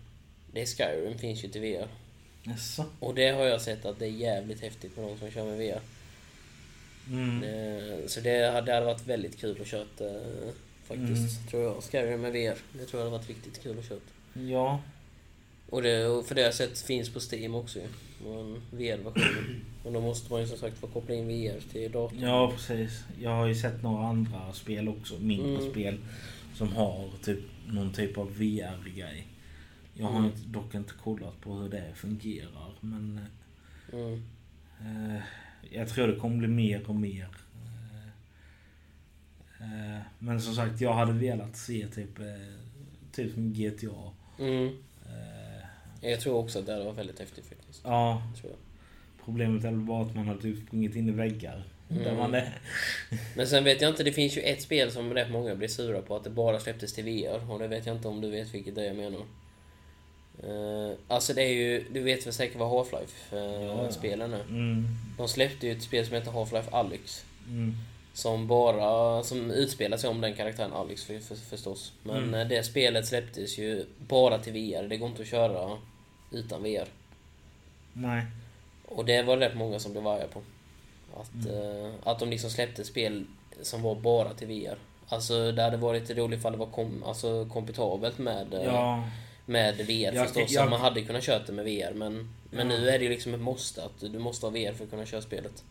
Det 0.53 0.61
är 0.63 0.67
Skyrim, 0.67 1.19
finns 1.19 1.45
ju 1.45 1.49
till 1.49 1.61
VR. 1.61 1.89
Jaså? 2.43 2.85
Och 3.01 3.15
det 3.15 3.29
har 3.29 3.45
jag 3.45 3.61
sett 3.61 3.85
att 3.85 3.99
det 3.99 4.07
är 4.07 4.11
jävligt 4.11 4.61
häftigt 4.61 4.97
med 4.97 5.07
de 5.07 5.19
som 5.19 5.31
kör 5.31 5.45
med 5.45 5.59
VR. 5.59 5.81
Mm. 7.11 7.43
Eh, 7.43 8.07
Så 8.07 8.21
det 8.21 8.51
hade, 8.53 8.67
det 8.67 8.73
hade 8.75 8.87
varit 8.87 9.07
väldigt 9.07 9.41
kul 9.41 9.61
att 9.61 9.67
köra 9.67 9.85
faktiskt, 10.89 11.39
Mm. 11.39 11.47
tror 11.51 11.63
jag. 11.63 11.83
Skyrim 11.83 12.21
med 12.21 12.33
VR. 12.33 12.59
Det 12.73 12.85
tror 12.85 13.03
jag 13.03 13.11
hade 13.11 13.19
varit 13.19 13.29
riktigt 13.29 13.63
kul 13.63 13.79
att 13.79 13.85
köra. 13.89 13.99
Ja. 14.49 14.81
Och, 15.71 15.83
det, 15.83 16.07
och 16.07 16.27
för 16.27 16.35
det 16.35 16.41
har 16.41 16.47
jag 16.47 16.55
sett 16.55 16.79
finns 16.81 17.09
på 17.13 17.21
Steam 17.33 17.55
också 17.55 17.79
ju. 17.79 17.87
Och 18.29 18.41
en 18.41 18.61
VR-version. 18.71 19.61
Och 19.85 19.93
då 19.93 20.01
måste 20.01 20.33
man 20.33 20.41
ju 20.41 20.47
som 20.47 20.59
sagt 20.59 20.79
få 20.79 20.87
koppla 20.87 21.15
in 21.15 21.27
VR 21.29 21.61
till 21.73 21.93
datorn. 21.93 22.19
Ja, 22.21 22.53
precis. 22.57 23.05
Jag 23.21 23.31
har 23.31 23.47
ju 23.47 23.55
sett 23.55 23.83
några 23.83 24.07
andra 24.07 24.53
spel 24.53 24.89
också, 24.89 25.19
mindre 25.19 25.57
Mm. 25.59 25.71
spel, 25.71 25.99
som 26.55 26.73
har 26.73 27.09
typ 27.25 27.39
någon 27.67 27.93
typ 27.93 28.19
av 28.19 28.35
VR-grej. 28.39 29.27
Jag 29.95 30.07
har 30.07 30.19
Mm. 30.19 30.31
dock 30.47 30.75
inte 30.75 30.93
kollat 31.05 31.41
på 31.41 31.55
hur 31.55 31.69
det 31.69 31.85
fungerar, 31.95 32.73
men 32.81 33.21
Mm. 33.93 34.23
eh, 34.81 35.23
jag 35.71 35.89
tror 35.89 36.09
det 36.09 36.17
kommer 36.21 36.37
bli 36.37 36.49
mer 36.49 36.89
och 36.91 36.95
mer. 36.95 37.29
Eh, 39.61 40.01
men 40.19 40.41
som 40.41 40.55
sagt, 40.55 40.81
jag 40.81 40.93
hade 40.95 41.13
velat 41.13 41.57
se 41.57 41.87
typ, 41.95 42.19
eh, 42.19 42.25
typ 43.13 43.35
som 43.35 43.53
GTA. 43.53 44.13
Mm. 44.39 44.67
Eh, 45.07 46.11
Jag 46.11 46.21
tror 46.21 46.37
också 46.37 46.59
att 46.59 46.67
det 46.67 46.73
hade 46.73 46.85
varit 46.85 46.99
väldigt 46.99 47.19
häftigt 47.19 47.47
faktiskt. 47.47 47.81
ja, 47.85 48.23
Tror 48.41 48.51
jag. 48.53 48.59
problemet 49.25 49.65
är 49.65 49.71
väl 49.71 49.81
bara 49.81 50.03
att 50.03 50.15
man 50.15 50.29
har 50.29 50.37
typ 50.37 50.67
sprungit 50.67 50.97
in 50.97 51.09
i 51.09 51.13
väggar. 51.13 51.65
Där 51.89 52.01
Mm. 52.01 52.17
man 52.17 52.35
är. 52.35 52.59
Men 53.37 53.47
sen 53.47 53.65
vet 53.65 53.81
jag 53.81 53.91
inte, 53.91 54.05
det 54.05 54.13
finns 54.13 54.37
ju 54.37 54.41
ett 54.41 54.63
spel 54.63 54.91
som 54.91 55.15
rätt 55.15 55.31
många 55.31 55.55
blir 55.55 55.69
sura 55.69 56.03
på 56.03 56.17
att 56.17 56.25
det 56.25 56.31
bara 56.31 56.61
släpptes 56.61 56.93
till 56.93 57.05
VR. 57.05 57.51
Och 57.53 57.59
det 57.59 57.69
vet 57.69 57.87
jag 57.87 57.97
inte 57.97 58.09
om 58.09 58.21
du 58.21 58.31
vet 58.31 58.55
vilket 58.55 58.75
det 58.75 58.83
är 58.83 58.87
jag 58.87 58.97
menar. 58.97 59.21
Uh, 60.45 60.93
alltså 61.09 61.35
det 61.35 61.43
är 61.43 61.53
ju, 61.55 61.85
du 61.93 62.03
vet 62.03 62.27
väl 62.27 62.33
säkert 62.33 62.57
vad 62.59 62.69
Half-Life 62.87 63.33
uh, 63.37 63.39
Ja, 63.67 63.85
ja. 63.85 63.93
spelen 63.93 64.33
är? 64.35 64.41
Mm, 64.43 64.87
De 65.19 65.29
släppte 65.29 65.67
ju 65.67 65.73
ett 65.73 65.83
spel 65.83 66.07
som 66.07 66.15
heter 66.15 66.31
Half-Life 66.31 66.71
Alyx. 66.71 67.25
mm, 67.49 67.75
Som 68.17 68.47
bara, 68.47 69.23
som 69.23 69.51
utspelar 69.51 69.97
sig 69.97 70.11
om 70.11 70.21
den 70.21 70.35
karaktären 70.35 70.73
Alex 70.73 71.05
för, 71.05 71.19
för, 71.19 71.35
förstås. 71.35 71.93
Men 72.03 72.17
Mm. 72.17 72.35
eh, 72.35 72.49
det 72.49 72.63
spelet 72.63 73.07
släpptes 73.07 73.59
ju 73.59 73.85
bara 73.99 74.39
till 74.39 74.53
VR. 74.53 74.83
Det 74.89 74.97
går 74.97 75.09
inte 75.09 75.23
att 75.23 75.29
köra 75.29 75.79
utan 76.33 76.63
VR. 76.63 76.89
nej. 77.93 78.23
Och 78.89 79.05
det 79.05 79.23
var 79.23 79.37
rätt 79.37 79.57
många 79.57 79.79
som 79.79 79.93
blev 79.93 80.07
arga 80.07 80.27
på. 80.27 80.41
Att, 81.21 81.47
Mm. 81.47 81.85
eh, 81.87 81.93
att 82.05 82.19
de 82.19 82.31
liksom 82.31 82.51
släppte 82.51 82.85
spel 82.85 83.25
som 83.63 83.83
var 83.83 83.95
bara 83.95 84.35
till 84.35 84.47
VR. 84.49 84.79
Alltså 85.09 85.53
det 85.53 85.63
hade 85.63 85.77
varit 85.77 86.11
roligt 86.11 86.39
ifall 86.39 86.53
det 86.53 86.59
var 86.59 86.67
kom, 86.67 87.03
alltså, 87.07 87.49
kompatibelt 87.53 88.19
med, 88.19 88.55
eh, 88.55 88.65
Ja, 88.65 89.05
med 89.47 89.77
VR 89.77 90.13
Jag- 90.15 90.27
förstås. 90.27 90.51
jag- 90.53 90.71
man 90.71 90.81
hade 90.81 91.03
kunnat 91.03 91.23
köra 91.23 91.39
det 91.47 91.53
med 91.53 91.65
VR. 91.65 91.93
Men, 91.95 92.35
men 92.51 92.71
Ja. 92.71 92.79
nu 92.79 92.89
är 92.91 92.99
det 92.99 93.05
ju 93.05 93.11
liksom 93.11 93.35
ett 93.35 93.41
måste 93.41 93.85
att 93.85 94.01
du 94.01 94.19
måste 94.19 94.47
ha 94.47 94.51
VR 94.51 94.73
för 94.73 94.85
att 94.85 94.91
kunna 94.91 95.07
köra 95.07 95.23
spelet. 95.23 95.65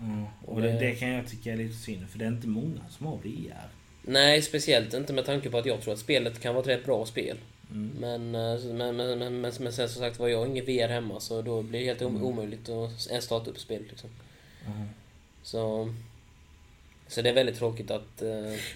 Ja, 0.00 0.30
och 0.46 0.60
det, 0.60 0.72
det- 0.72 0.94
kan 0.94 1.08
jag 1.08 1.28
tycka 1.28 1.52
är 1.52 1.56
lite 1.56 1.74
synd 1.74 2.08
för 2.08 2.18
det 2.18 2.24
är 2.24 2.28
inte 2.28 2.48
många 2.48 2.80
som 2.90 3.06
har 3.06 3.16
VR. 3.16 3.68
Nej, 4.02 4.42
speciellt 4.42 4.94
inte 4.94 5.12
med 5.12 5.24
tanke 5.24 5.50
på 5.50 5.58
att 5.58 5.66
jag 5.66 5.80
tror 5.80 5.92
att 5.92 5.98
spelet 6.00 6.40
kan 6.40 6.54
vara 6.54 6.62
ett 6.62 6.68
rätt 6.68 6.84
bra 6.84 7.06
spel. 7.06 7.36
Mm. 7.70 7.90
Men, 8.00 8.34
eh, 8.34 8.64
men, 8.74 8.96
men, 8.96 9.18
men, 9.18 9.40
men, 9.40 9.52
sen 9.72 9.88
som 9.88 10.00
sagt 10.00 10.18
var 10.18 10.28
jag 10.28 10.46
ingen 10.48 10.64
VR 10.64 10.88
hemma 10.88 11.20
så 11.20 11.42
då 11.42 11.62
blir 11.62 11.80
det 11.80 11.86
helt 11.86 12.02
Mm. 12.02 12.22
omöjligt 12.24 12.68
att 12.68 13.22
starta 13.22 13.50
upp 13.50 13.58
spelet 13.60 13.86
liksom. 13.90 14.10
Ja. 14.66 14.72
Så, 15.42 15.94
så 17.08 17.22
det 17.22 17.28
är 17.30 17.34
väldigt 17.34 17.56
tråkigt 17.56 17.90
att, 17.90 18.22
eh, 18.22 18.28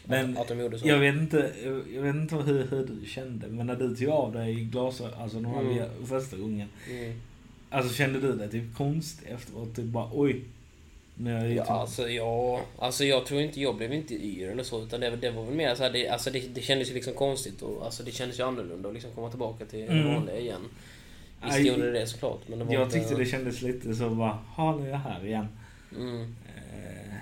Men 0.05 0.31
att, 0.37 0.41
att 0.43 0.49
de 0.49 0.59
gjorde 0.61 0.79
så. 0.79 0.89
Jag 0.89 0.99
vet 0.99 1.15
inte, 1.15 1.53
jag, 1.95 2.03
vet 2.03 2.15
inte 2.15 2.35
hur, 2.37 2.67
hur 2.67 2.87
du 2.87 3.07
kände 3.07 3.47
men 3.47 3.67
när 3.67 3.77
du 3.77 3.97
tog 3.97 4.09
av 4.09 4.33
dig 4.33 4.55
glasögonen, 4.55 5.19
alltså 5.21 5.41
de 5.41 5.47
här 5.55 5.61
Mm. 5.61 6.07
Första 6.07 6.37
gången. 6.37 6.69
Mm. 6.91 7.21
Alltså 7.71 7.95
kände 7.95 8.21
du 8.21 8.33
dig 8.33 8.51
typ 8.51 8.75
konstigt 8.77 9.29
efteråt? 9.29 9.77
Typ 9.77 9.85
bara 9.85 10.09
oj. 10.13 10.43
Ju 11.17 11.55
Ja, 11.55 11.65
alltså, 11.65 12.09
ja, 12.09 12.61
alltså 12.79 13.05
jag 13.05 13.27
tror 13.27 13.41
inte, 13.41 13.61
jag 13.61 13.77
blev 13.77 13.93
inte 13.93 14.15
yr 14.15 14.49
eller 14.51 14.63
så 14.63 14.83
utan 14.83 15.01
det, 15.01 15.11
det 15.17 15.31
var 15.31 15.45
väl 15.45 15.55
mer 15.55 15.75
så 15.75 15.83
här, 15.83 15.91
det, 15.93 16.09
alltså 16.09 16.31
det, 16.31 16.41
det 16.55 16.61
kändes 16.61 16.91
ju 16.91 16.95
liksom 16.95 17.15
konstigt 17.15 17.63
och 17.63 17.85
alltså 17.85 18.03
det 18.03 18.11
kändes 18.13 18.39
ju 18.39 18.43
annorlunda 18.43 18.89
att 18.89 18.95
liksom 18.95 19.13
komma 19.13 19.31
tillbaka 19.31 19.65
till 19.65 19.79
det 19.81 19.87
Mm. 19.87 20.15
vanliga 20.15 20.39
igen. 20.39 20.61
Visst 21.45 21.57
Aj, 21.57 21.67
gjorde 21.69 21.93
det 21.93 21.99
det 22.01 22.07
såklart 22.07 22.41
men 22.49 22.59
det 22.59 22.65
var 22.65 22.73
Jag 22.75 22.83
inte- 22.83 22.99
tyckte 22.99 23.15
det 23.15 23.27
kändes 23.27 23.63
lite 23.63 23.95
så 23.95 24.11
bara, 24.11 24.39
ha 24.57 24.77
nu 24.77 24.87
är 24.87 24.91
jag 24.91 24.99
här 24.99 25.27
igen. 25.27 25.47
Mm. 25.97 26.21
Eh, 26.23 27.15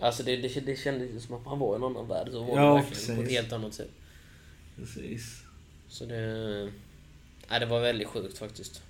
Alltså 0.00 0.22
det, 0.22 0.36
det, 0.36 0.60
det 0.66 0.76
kändes 0.76 1.10
ju 1.10 1.20
som 1.20 1.34
att 1.34 1.44
man 1.44 1.58
var 1.58 1.74
i 1.74 1.76
en 1.76 1.84
annan 1.84 2.08
värld. 2.08 2.28
Så 2.30 2.42
var 2.44 2.56
Ja, 2.56 2.74
det 2.74 2.80
verkligen 2.80 3.16
på 3.16 3.22
ett 3.22 3.30
helt 3.30 3.52
annat 3.52 3.74
sätt. 3.74 3.90
precis. 4.76 5.42
Så 5.88 6.04
det... 6.04 6.70
Nej, 7.50 7.60
det 7.60 7.66
var 7.66 7.80
väldigt 7.80 8.08
sjukt 8.08 8.38
faktiskt. 8.38 8.82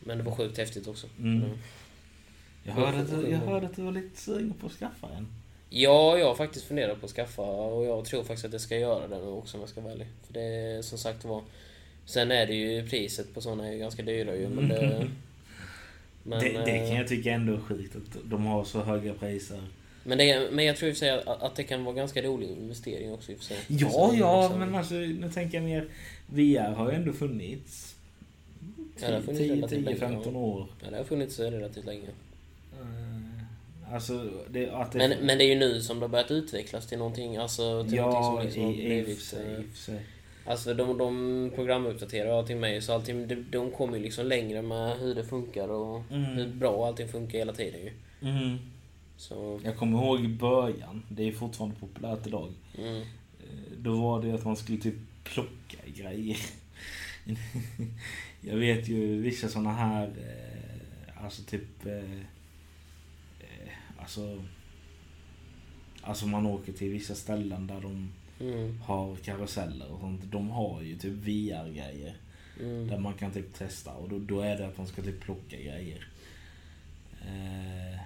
Men 0.00 0.18
det 0.18 0.24
var 0.24 0.32
sjukt 0.34 0.58
häftigt 0.58 0.88
också. 0.88 1.06
Mm. 1.18 1.50
Mm. 2.66 2.82
Jag 2.82 2.86
hörde, 2.86 3.02
att 3.02 3.30
jag 3.30 3.38
hörde 3.38 3.66
att 3.66 3.76
du 3.76 3.82
var 3.82 3.92
lite 3.92 4.20
sugen 4.20 4.54
på 4.60 4.66
att 4.66 4.72
skaffa 4.72 5.08
en. 5.16 5.26
Ja, 5.70 6.18
jag 6.18 6.26
har 6.26 6.34
faktiskt 6.34 6.64
funderat 6.64 7.00
på 7.00 7.06
att 7.06 7.12
skaffa 7.12 7.42
och 7.42 7.86
jag 7.86 8.04
tror 8.04 8.24
faktiskt 8.24 8.44
att 8.44 8.52
jag 8.52 8.60
ska 8.60 8.78
göra 8.78 9.08
det 9.08 9.18
nu 9.18 9.26
också 9.26 9.56
om 9.56 9.60
jag 9.60 9.70
ska 9.70 9.80
vara 9.80 9.92
ärlig. 9.92 10.06
För 10.26 10.34
det 10.34 10.42
är 10.42 10.82
som 10.82 10.98
sagt 10.98 11.24
var... 11.24 11.42
Sen 12.04 12.30
är 12.30 12.46
det 12.46 12.54
ju 12.54 12.88
priset 12.88 13.34
på 13.34 13.40
sådana 13.40 13.68
är 13.68 13.72
ju 13.72 13.78
ganska 13.78 14.02
dyra 14.02 14.36
ju 14.36 14.48
men 14.48 14.68
det... 14.68 15.08
Men, 16.28 16.44
det, 16.44 16.52
det 16.52 16.70
eh, 16.70 16.88
kan 16.88 16.96
jag 16.96 17.08
tycka 17.08 17.32
ändå 17.32 17.52
är 17.52 17.60
sjukt 17.60 17.96
att 17.96 18.18
de 18.24 18.46
har 18.46 18.64
så 18.64 18.82
höga 18.82 19.14
priser. 19.14 19.60
men, 20.04 20.18
det, 20.18 20.48
men 20.52 20.64
jag 20.64 20.76
tror 20.76 20.88
i 20.88 20.92
och 20.92 20.96
för 20.96 20.98
sig 20.98 21.10
att, 21.10 21.42
att 21.42 21.56
det 21.56 21.64
kan 21.64 21.84
vara 21.84 21.94
ganska 21.94 22.22
rolig 22.22 22.48
investering 22.48 23.12
också 23.12 23.32
i 23.32 23.34
och 23.34 23.38
för 23.38 23.44
sig. 23.44 23.56
Ja, 23.68 23.90
Så 23.90 24.10
det 24.10 24.16
är 24.16 24.20
ja, 24.20 24.42
liksom- 24.42 24.60
men 24.60 24.74
alltså 24.74 24.94
nu 24.94 25.30
tänker 25.34 25.58
jag 25.58 25.64
mer. 25.64 25.88
VR 26.26 26.74
har 26.74 26.90
ju 26.90 26.96
ändå 26.96 27.12
funnits. 27.12 27.96
Ja, 29.00 29.08
det 29.08 29.14
har 29.14 29.22
funnits 29.22 29.50
relativt 29.50 29.84
länge, 29.84 29.98
10-15 29.98 30.30
ja. 30.32 30.38
år. 30.38 30.66
Ja, 30.84 30.90
det 30.90 30.96
har 30.96 31.04
funnits 31.04 31.38
relativt 31.38 31.84
länge. 31.84 32.08
Alltså, 33.92 34.30
det, 34.50 34.70
att 34.70 34.92
det... 34.92 34.98
Men, 34.98 35.10
men 35.26 35.38
det 35.38 35.44
är 35.44 35.48
ju 35.48 35.58
nu 35.58 35.80
som 35.82 35.98
det 36.00 36.04
har 36.04 36.08
börjat 36.10 36.30
utvecklas 36.30 36.86
till 36.86 36.98
någonting, 36.98 37.36
alltså 37.36 37.84
till 37.84 37.94
ja, 37.94 38.06
någonting 38.06 38.24
som 38.24 38.44
liksom 38.44 38.64
har 38.64 38.72
i, 38.72 38.76
för 38.76 38.84
blivit... 38.84 39.20
sig, 39.22 39.64
sig. 39.74 40.00
Alltså 40.46 40.74
de, 40.74 40.98
de 40.98 41.52
programuppdaterar 41.54 42.38
allting 42.38 42.60
med 42.60 42.82
så 42.82 42.92
allting, 42.92 43.28
de, 43.28 43.34
de 43.50 43.70
kommer 43.70 43.96
ju 43.96 44.02
liksom 44.02 44.26
längre 44.26 44.62
med 44.62 44.96
hur 44.98 45.14
det 45.14 45.24
funkar 45.24 45.68
och 45.68 46.02
Mm. 46.10 46.24
hur 46.24 46.46
bra 46.48 46.86
allting 46.86 47.08
funkar 47.08 47.38
hela 47.38 47.52
tiden 47.52 47.80
ju. 47.80 47.92
Mm. 48.28 48.56
Så, 49.16 49.60
Jag 49.64 49.76
kommer 49.76 49.98
ihåg 50.04 50.20
i 50.24 50.28
början, 50.28 51.02
det 51.08 51.28
är 51.28 51.32
fortfarande 51.32 51.76
populärt 51.80 52.26
idag. 52.26 52.52
mm, 52.78 52.96
Eh, 52.96 53.02
Då 53.78 54.00
var 54.00 54.22
det 54.22 54.32
att 54.32 54.44
man 54.44 54.56
skulle 54.56 54.78
typ 54.78 54.94
plocka 55.24 55.78
grejer. 55.86 56.36
Jag 58.40 58.56
vet 58.56 58.88
ju 58.88 59.20
vissa 59.20 59.48
såna 59.48 59.72
här, 59.72 60.06
eh, 60.06 61.24
alltså 61.24 61.42
typ, 61.42 61.86
eh, 61.86 62.20
alltså, 63.98 64.42
alltså 66.02 66.26
man 66.26 66.46
åker 66.46 66.72
till 66.72 66.90
vissa 66.90 67.14
ställen 67.14 67.66
där 67.66 67.80
de 67.80 68.12
mm, 68.40 68.80
har 68.80 69.16
karuseller 69.16 69.92
och 69.92 70.00
sånt. 70.00 70.20
De 70.32 70.50
har 70.50 70.82
ju 70.82 70.96
typ 70.98 71.12
VR-grejer. 71.12 72.16
mm, 72.60 72.88
Där 72.88 72.98
man 72.98 73.14
kan 73.14 73.30
typ 73.32 73.54
testa 73.54 73.92
och 73.92 74.08
då, 74.08 74.18
då 74.18 74.40
är 74.40 74.58
det 74.58 74.66
att 74.66 74.78
man 74.78 74.86
ska 74.86 75.02
typ 75.02 75.20
plocka 75.20 75.56
grejer. 75.56 76.08
Eh, 77.22 77.98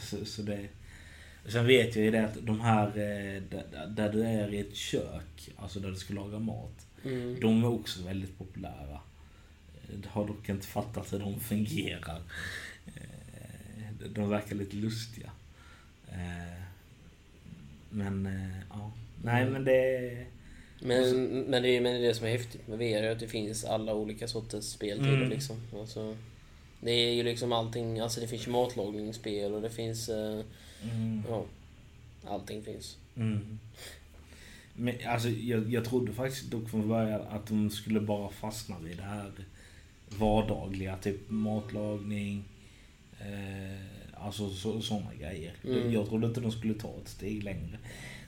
så, 0.00 0.24
så 0.24 0.42
det... 0.42 0.68
Sen 1.46 1.66
vet 1.66 1.96
jag 1.96 2.04
ju 2.04 2.10
det 2.10 2.24
att 2.24 2.46
de 2.46 2.60
här 2.60 2.86
eh, 2.86 3.42
där, 3.50 3.86
där 3.88 4.12
du 4.12 4.22
är 4.24 4.54
i 4.54 4.58
ett 4.60 4.74
kök, 4.76 5.50
alltså 5.56 5.80
där 5.80 5.90
du 5.90 5.96
ska 5.96 6.14
laga 6.14 6.38
mat. 6.38 6.86
mm. 7.04 7.40
De 7.40 7.64
är 7.64 7.68
också 7.68 8.02
väldigt 8.02 8.38
populära. 8.38 9.00
Eh, 9.88 9.94
Jag 10.02 10.10
har 10.10 10.26
dock 10.26 10.48
inte 10.48 10.66
fattat 10.66 11.12
hur 11.12 11.18
de 11.18 11.40
fungerar. 11.40 12.22
De- 14.08 14.30
verkar 14.30 14.56
lite 14.56 14.76
lustiga. 14.76 15.30
Eh, 16.08 16.62
Men, 17.90 18.26
eh, 18.26 18.58
ja. 18.70 18.92
Nej 19.24 19.50
men 19.50 19.64
det... 19.64 20.26
Men, 20.80 21.24
men, 21.50 21.62
det 21.62 21.68
är, 21.68 21.80
men 21.80 21.92
det 21.92 21.98
är 21.98 22.08
det 22.08 22.14
som 22.14 22.26
är 22.26 22.30
häftigt 22.30 22.68
med 22.68 22.78
VR, 22.78 23.10
att 23.12 23.20
det 23.20 23.28
finns 23.28 23.64
alla 23.64 23.94
olika 23.94 24.28
sorters 24.28 24.64
spel 24.64 24.98
till 24.98 25.14
Mm. 25.14 25.28
liksom. 25.30 25.56
Alltså, 25.78 26.16
det 26.80 26.90
är 26.90 27.12
ju 27.12 27.22
liksom 27.22 27.52
allting, 27.52 28.00
alltså 28.00 28.20
det 28.20 28.28
finns 28.28 28.46
matlagningsspel 28.46 29.54
och 29.54 29.62
det 29.62 29.70
finns, 29.70 30.08
eh, 30.08 30.40
Mm. 30.82 31.22
ja, 31.28 31.44
allting 32.24 32.62
finns. 32.64 32.96
Mm. 33.16 33.58
Men 34.76 34.94
alltså, 35.06 35.28
jag, 35.28 35.72
jag 35.72 35.84
trodde 35.84 36.12
faktiskt 36.12 36.50
dock 36.50 36.70
från 36.70 36.88
början 36.88 37.20
att 37.20 37.46
de 37.46 37.70
skulle 37.70 38.00
bara 38.00 38.28
fastna 38.30 38.78
vid 38.78 38.96
det 38.96 39.02
här 39.02 39.32
vardagliga, 40.18 40.96
typ 40.96 41.30
matlagning, 41.30 42.44
eh, 43.20 43.93
alltså 44.24 44.50
så, 44.50 44.80
sådana 44.80 45.10
grejer. 45.20 45.52
Mm. 45.64 45.92
Jag 45.92 46.08
trodde 46.08 46.26
inte 46.26 46.40
de 46.40 46.52
skulle 46.52 46.74
ta 46.74 46.88
ett 47.02 47.08
steg 47.08 47.42
längre. 47.44 47.78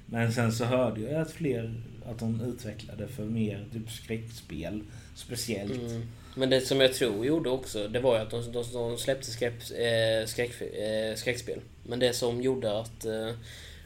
Men 0.07 0.33
sen 0.33 0.53
så 0.53 0.65
hörde 0.65 1.01
jag 1.01 1.15
att 1.23 1.31
fler, 1.31 1.75
att 2.07 2.19
de 2.19 2.41
utvecklade 2.41 3.09
för 3.09 3.25
mer 3.25 3.65
typ 3.73 3.91
skräckspel, 3.91 4.81
speciellt. 5.15 5.73
Mm. 5.73 6.03
Men 6.35 6.51
det 6.51 6.61
som 6.61 6.81
jag 6.81 6.95
tror 6.95 7.27
gjorde 7.27 7.51
också, 7.51 7.89
det 7.89 8.01
var 8.01 8.17
ju 8.17 8.23
att 8.23 8.31
de, 8.31 8.53
de, 8.53 8.65
de 8.73 8.99
släppte 8.99 9.31
skräck, 9.31 9.71
eh, 9.71 10.27
skräck, 10.27 10.61
eh, 10.61 11.15
skräckspel. 11.17 11.61
Men 11.87 11.99
det 11.99 12.13
som 12.13 12.43
gjorde 12.43 12.79
att, 12.79 13.05
eh, 13.05 13.31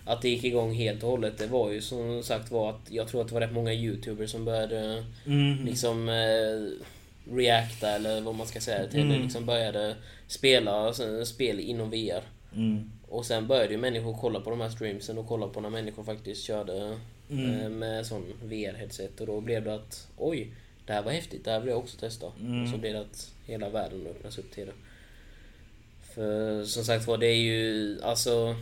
att 0.04 0.22
det 0.22 0.28
gick 0.28 0.44
igång 0.44 0.74
helt 0.74 1.02
och 1.02 1.10
hållet, 1.10 1.38
det 1.38 1.46
var 1.46 1.70
ju 1.70 1.80
som 1.80 2.22
sagt 2.22 2.50
var 2.50 2.70
att 2.70 2.80
jag 2.90 3.08
tror 3.08 3.20
att 3.20 3.28
det 3.28 3.34
var 3.34 3.40
rätt 3.40 3.52
många 3.52 3.72
YouTubers 3.72 4.30
som 4.30 4.44
började 4.44 5.04
Mm. 5.26 5.64
liksom 5.66 6.08
eh, 6.08 6.86
reacta 7.36 7.88
eller 7.90 8.20
vad 8.20 8.34
man 8.34 8.46
ska 8.46 8.60
säga 8.60 8.86
till 8.88 9.00
Mm. 9.00 9.12
det. 9.16 9.22
Liksom 9.24 9.46
började 9.46 9.96
spela 10.30 10.70
alltså, 10.72 11.24
spel 11.24 11.60
inom 11.60 11.90
VR. 11.90 12.22
Mm. 12.56 12.90
Och 13.08 13.26
sen 13.26 13.46
började 13.46 13.72
ju 13.72 13.78
människor 13.78 14.18
kolla 14.20 14.40
på 14.40 14.50
de 14.50 14.60
här 14.60 14.68
streamsen 14.68 15.18
och 15.18 15.28
kolla 15.28 15.48
på 15.48 15.60
när 15.60 15.70
människor 15.70 16.04
faktiskt 16.04 16.44
körde 16.44 16.98
Mm. 17.30 17.60
eh, 17.60 17.68
med 17.68 18.06
sån 18.06 18.24
VR-headset. 18.44 19.20
Och 19.20 19.26
då 19.26 19.40
blev 19.40 19.64
det 19.64 19.74
att 19.74 20.08
oj, 20.16 20.52
det 20.86 20.92
här 20.92 21.02
var 21.02 21.12
häftigt, 21.12 21.44
det 21.44 21.50
här 21.50 21.60
vill 21.60 21.68
jag 21.68 21.78
också 21.78 21.96
testa. 21.96 22.32
Mm. 22.40 22.62
Och 22.62 22.68
så 22.68 22.76
blir 22.78 22.92
det 22.92 23.00
att 23.00 23.34
hela 23.46 23.68
världen 23.68 24.06
öppnas 24.06 24.38
upp 24.38 24.50
till 24.52 24.66
det. 24.66 24.72
För 26.14 26.64
som 26.64 26.84
sagt 26.84 27.06
var, 27.06 27.18
det 27.18 27.26
är 27.26 27.36
ju 27.36 27.98
alltså... 28.02 28.56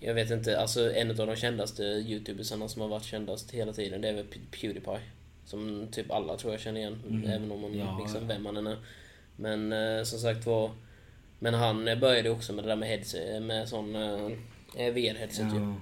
Jag 0.00 0.14
vet 0.14 0.30
inte, 0.30 0.58
alltså 0.60 0.92
en 0.94 1.10
av 1.10 1.16
de 1.26 1.36
kändaste 1.36 1.82
youtubersarna 1.82 2.68
som 2.68 2.82
har 2.82 2.88
varit 2.88 3.04
kändast 3.04 3.50
hela 3.50 3.72
tiden, 3.72 4.00
det 4.00 4.08
är 4.08 4.12
väl 4.14 4.26
Pewdiepie. 4.60 5.00
Som 5.46 5.88
typ 5.92 6.10
alla 6.10 6.36
tror 6.36 6.52
jag 6.52 6.60
känner 6.60 6.80
igen, 6.80 7.02
Mm. 7.08 7.30
även 7.30 7.52
om 7.52 7.60
man 7.60 7.78
Ja, 7.78 7.98
liksom, 8.02 8.28
vem 8.28 8.42
man 8.42 8.56
än 8.56 8.66
är. 8.66 8.76
Men 9.36 9.72
eh, 9.72 10.02
som 10.02 10.18
sagt 10.18 10.46
var... 10.46 10.70
Men 11.38 11.54
han 11.54 11.84
började 11.84 12.30
också 12.30 12.52
med 12.52 12.64
det 12.64 12.68
där 12.68 12.76
med 12.76 12.88
headset, 12.88 13.42
med 13.42 13.68
sån 13.68 13.94
eh, 13.96 14.30
VR-headset 14.76 15.54
ju. 15.54 15.60
Ja, 15.60 15.74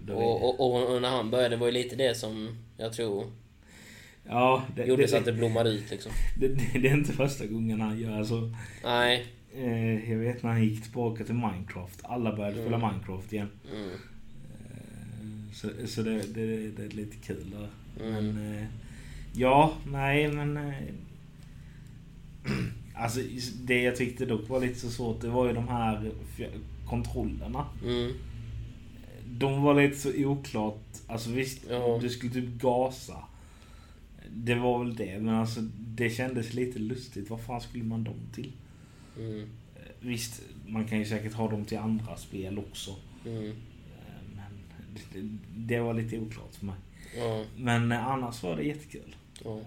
då 0.00 0.12
är- 0.12 0.16
Och, 0.16 0.44
och, 0.44 0.60
och, 0.60 0.94
och 0.94 1.02
när 1.02 1.10
han 1.10 1.30
började 1.30 1.56
var 1.56 1.66
ju 1.66 1.72
lite 1.72 1.96
det 1.96 2.14
som 2.14 2.58
jag 2.76 2.92
tror 2.92 3.32
ja 4.28 4.64
det, 4.76 4.84
gjorde 4.84 5.02
det, 5.02 5.08
så 5.08 5.16
att 5.16 5.24
det 5.24 5.32
blommade 5.32 5.70
ut 5.70 5.90
liksom. 5.90 6.12
det, 6.40 6.48
det, 6.48 6.78
det 6.78 6.88
är 6.88 6.94
inte 6.94 7.12
första 7.12 7.46
gången 7.46 7.80
han 7.80 7.98
gör 7.98 8.24
så. 8.24 8.52
Nej. 8.84 9.26
Eh, 9.56 10.10
jag 10.10 10.18
vet 10.18 10.42
när 10.42 10.50
han 10.50 10.64
gick 10.64 10.82
tillbaka 10.82 11.24
till 11.24 11.34
Minecraft. 11.34 12.00
Alla 12.02 12.36
började 12.36 12.56
spela 12.60 12.76
Mm. 12.76 12.88
Minecraft 12.90 13.32
igen. 13.32 13.50
Mm. 13.74 13.90
Eh, 13.90 13.96
så 15.54 15.68
så 15.86 16.02
det, 16.02 16.22
det, 16.34 16.84
är 16.84 16.88
lite 16.96 17.16
kul. 17.16 17.50
Där. 17.50 17.68
Mm. 18.06 18.26
Men 18.34 18.54
eh, 18.58 18.64
ja, 19.34 19.72
nej 19.86 20.28
men... 20.28 20.72
Alltså 22.98 23.20
det 23.64 23.82
jag 23.82 23.96
tyckte 23.96 24.26
dock 24.26 24.48
var 24.48 24.60
lite 24.60 24.78
så 24.80 24.90
svårt 24.90 25.20
det 25.20 25.28
var 25.28 25.46
ju 25.46 25.52
de 25.52 25.68
här 25.68 26.12
kontrollerna. 26.86 27.66
Mm. 27.84 28.12
De 29.30 29.62
var 29.62 29.82
lite 29.82 29.96
så 29.98 30.24
oklart. 30.24 30.82
Alltså 31.06 31.30
visst, 31.30 31.64
Ja. 31.70 31.98
du 32.02 32.08
skulle 32.10 32.32
typ 32.32 32.48
gasa. 32.60 33.16
Det 34.30 34.54
var 34.54 34.84
väl 34.84 34.96
det, 34.96 35.18
men 35.20 35.34
alltså 35.34 35.60
det 35.78 36.10
kändes 36.10 36.54
lite 36.54 36.78
lustigt. 36.78 37.30
Vad 37.30 37.40
fan 37.40 37.60
skulle 37.60 37.84
man 37.84 38.04
dem 38.04 38.14
till? 38.34 38.52
Mm. 39.18 39.40
Eh, 39.40 39.46
Visst, 40.00 40.42
man 40.66 40.84
kan 40.84 40.98
ju 40.98 41.04
säkert 41.04 41.32
ha 41.32 41.50
dem 41.50 41.64
till 41.64 41.78
andra 41.78 42.16
spel 42.16 42.58
också. 42.58 42.96
Mm. 43.26 43.48
Eh, 43.50 43.54
Men 44.34 44.44
det, 45.12 45.38
det 45.74 45.80
var 45.80 45.94
lite 45.94 46.18
oklart 46.18 46.54
för 46.54 46.66
mig. 46.66 46.74
Ja, 47.18 47.44
Men 47.56 47.92
eh, 47.92 48.06
annars 48.06 48.42
var 48.42 48.56
det 48.56 48.62
jättekul. 48.62 49.16
ja, 49.44 49.60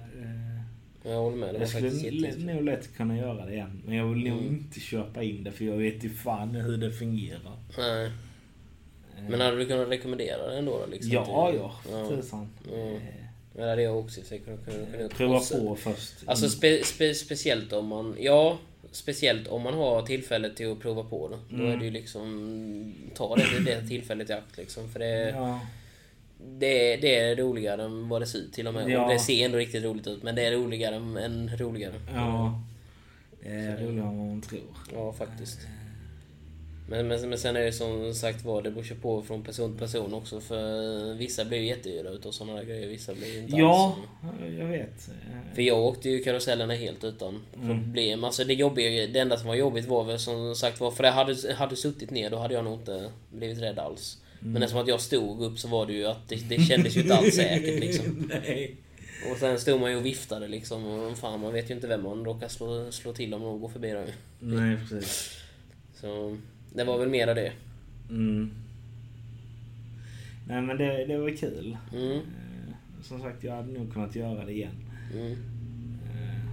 jag 1.09 1.19
håller 1.19 1.37
med. 1.37 1.49
Det 1.49 1.53
var 1.53 1.59
Jag 1.59 1.69
skulle 1.69 1.89
jättekul. 1.89 2.45
nog 2.45 2.63
lätt 2.63 2.95
kunna 2.97 3.17
göra 3.17 3.45
det 3.45 3.53
igen. 3.53 3.81
Men 3.85 3.95
jag 3.95 4.05
vill 4.07 4.29
nog 4.29 4.39
Mm. 4.41 4.53
inte 4.53 4.79
köpa 4.79 5.23
in 5.23 5.43
det 5.43 5.51
för 5.51 5.65
jag 5.65 5.77
vet 5.77 6.03
ju 6.03 6.09
fan 6.09 6.49
hur 6.55 6.77
det 6.77 6.91
fungerar. 6.91 7.57
Nej. 7.77 8.05
Eh, 8.05 8.11
Men 9.29 9.41
hade 9.41 9.57
du 9.57 9.65
kunnat 9.65 9.89
rekommendera 9.89 10.47
det 10.47 10.57
ändå 10.57 10.71
då? 10.71 10.85
Liksom, 10.91 11.11
Ja, 11.11 11.51
till- 11.51 11.59
ja. 11.91 12.07
Tusan. 12.09 12.49
Ja. 12.71 12.77
Eh, 12.77 12.97
det 13.55 13.69
hade 13.69 13.81
jag 13.81 13.99
också. 13.99 14.21
Kunde, 14.21 14.43
kunde, 14.65 14.85
kunde, 14.91 15.09
Prova 15.09 15.39
på 15.39 15.75
först. 15.75 16.13
Alltså 16.25 16.49
spe, 16.49 16.83
spe, 16.83 17.13
speciellt 17.13 17.73
om 17.73 17.87
man... 17.87 18.15
Ja, 18.19 18.57
speciellt 18.91 19.47
om 19.47 19.61
man 19.61 19.73
har 19.73 20.01
tillfälle 20.01 20.49
till 20.49 20.71
att 20.71 20.79
prova 20.79 21.03
på 21.03 21.27
det. 21.27 21.37
Då 21.49 21.63
Mm. 21.63 21.71
är 21.71 21.77
det 21.77 21.85
ju 21.85 21.91
liksom... 21.91 22.93
Ta 23.15 23.35
det, 23.35 23.43
det 23.65 23.87
tillfället 23.87 24.29
i 24.29 24.33
akt 24.33 24.57
liksom. 24.57 24.89
För 24.89 24.99
det, 24.99 25.29
Ja. 25.29 25.59
Det, 26.59 26.95
det 26.97 27.15
är 27.15 27.35
roligare 27.35 27.83
än 27.83 28.09
vad 28.09 28.21
det 28.21 28.25
ser 28.25 28.39
ut 28.39 28.53
till 28.53 28.67
och 28.67 28.73
med. 28.73 28.89
Ja. 28.89 29.03
Och 29.05 29.09
det 29.13 29.19
ser 29.19 29.45
ändå 29.45 29.57
riktigt 29.57 29.83
roligt 29.83 30.07
ut. 30.07 30.23
Men 30.23 30.35
det 30.35 30.45
är 30.45 30.51
roligare 30.51 30.95
än, 30.95 31.49
roligare. 31.57 31.93
Ja. 32.13 32.61
Det 33.43 33.49
är 33.49 33.77
roligare 33.77 34.07
än 34.09 34.17
vad 34.17 34.27
man 34.27 34.41
tror. 34.41 34.61
Ja, 34.93 35.13
faktiskt. 35.13 35.59
Men, 36.89 37.07
men, 37.07 37.29
men 37.29 37.37
sen 37.37 37.55
är 37.55 37.61
det 37.61 37.71
som 37.71 38.13
sagt 38.13 38.45
var, 38.45 38.61
det 38.61 38.71
beror 38.71 38.85
ju 38.85 38.95
på 38.95 39.21
från 39.21 39.43
person 39.43 39.71
till 39.71 39.79
person 39.79 40.13
också. 40.13 40.41
För 40.41 41.13
vissa 41.13 41.45
blir 41.45 41.57
ju 41.57 41.65
jättedyra 41.67 42.09
utav 42.09 42.31
sådana 42.31 42.55
där 42.57 42.63
grejer. 42.63 42.87
Vissa 42.87 43.13
blir 43.13 43.39
inte 43.43 43.57
Ja, 43.57 43.97
alls. 44.23 44.53
jag 44.59 44.65
vet. 44.65 45.09
För 45.55 45.61
jag 45.61 45.79
åkte 45.79 46.09
ju 46.09 46.19
karusellerna 46.23 46.73
helt 46.73 47.03
utan 47.03 47.41
Mm. 47.63 47.83
problem. 47.83 48.23
Alltså 48.23 48.43
det 48.43 48.53
jobbiga, 48.53 49.07
det 49.07 49.19
enda 49.19 49.37
som 49.37 49.47
var 49.47 49.55
jobbigt 49.55 49.85
var 49.87 50.03
väl 50.03 50.19
som 50.19 50.55
sagt 50.55 50.79
var, 50.79 50.91
för 50.91 51.03
det 51.03 51.09
hade, 51.09 51.53
hade 51.53 51.75
suttit 51.75 52.11
ner 52.11 52.29
då 52.29 52.37
hade 52.37 52.53
jag 52.53 52.63
nog 52.63 52.73
inte 52.73 53.09
blivit 53.31 53.59
rädd 53.61 53.79
alls. 53.79 54.17
Mm. 54.41 54.53
Men 54.53 54.63
eftersom 54.63 54.81
att 54.81 54.87
jag 54.87 55.01
stod 55.01 55.41
upp 55.41 55.59
så 55.59 55.67
var 55.67 55.85
det 55.85 55.93
ju 55.93 56.05
att 56.05 56.27
det, 56.29 56.49
det 56.49 56.61
kändes 56.61 56.97
ju 56.97 57.01
inte 57.01 57.15
alls 57.15 57.35
säkert 57.35 57.79
liksom. 57.79 58.31
Nej. 58.43 58.75
Och 59.31 59.37
sen 59.37 59.59
stod 59.59 59.81
man 59.81 59.91
ju 59.91 59.97
och 59.97 60.05
viftade 60.05 60.47
liksom. 60.47 60.85
Och 60.85 61.17
fan 61.17 61.39
man 61.39 61.53
vet 61.53 61.69
ju 61.69 61.73
inte 61.75 61.87
vem 61.87 62.03
man 62.03 62.25
råkar 62.25 62.47
slå, 62.47 62.91
slå 62.91 63.13
till 63.13 63.33
om 63.33 63.41
någon 63.41 63.61
går 63.61 63.69
förbi 63.69 63.89
där. 63.89 64.13
Nej, 64.39 64.77
precis. 64.77 65.37
Så 65.93 66.37
det 66.73 66.83
var 66.83 66.97
väl 66.97 67.09
mera 67.09 67.33
det. 67.33 67.51
Mm. 68.09 68.51
Nej 70.47 70.61
men 70.61 70.77
det, 70.77 71.05
det 71.05 71.17
var 71.17 71.37
kul. 71.37 71.77
Mm. 71.93 72.11
Eh, 72.11 72.21
Som 73.03 73.21
sagt, 73.21 73.43
jag 73.43 73.55
hade 73.55 73.71
nog 73.71 73.93
kunnat 73.93 74.15
göra 74.15 74.45
det 74.45 74.51
igen. 74.51 74.75
Mm. 75.13 75.31
Eh, 75.31 76.45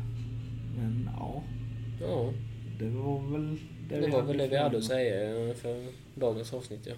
Men 0.77 1.11
ja, 1.16 1.42
Ja, 2.01 2.33
det 2.79 2.88
var 2.88 3.31
väl 3.33 3.59
det, 3.88 4.01
det 4.01 4.09
var 4.09 4.22
väl 4.22 4.38
det 4.38 4.49
vi 4.49 4.57
hade 4.57 4.79
att 4.79 4.85
säga 4.85 5.55
för 5.55 5.87
dagens 6.14 6.53
avsnitt 6.53 6.81
ja. 6.87 6.94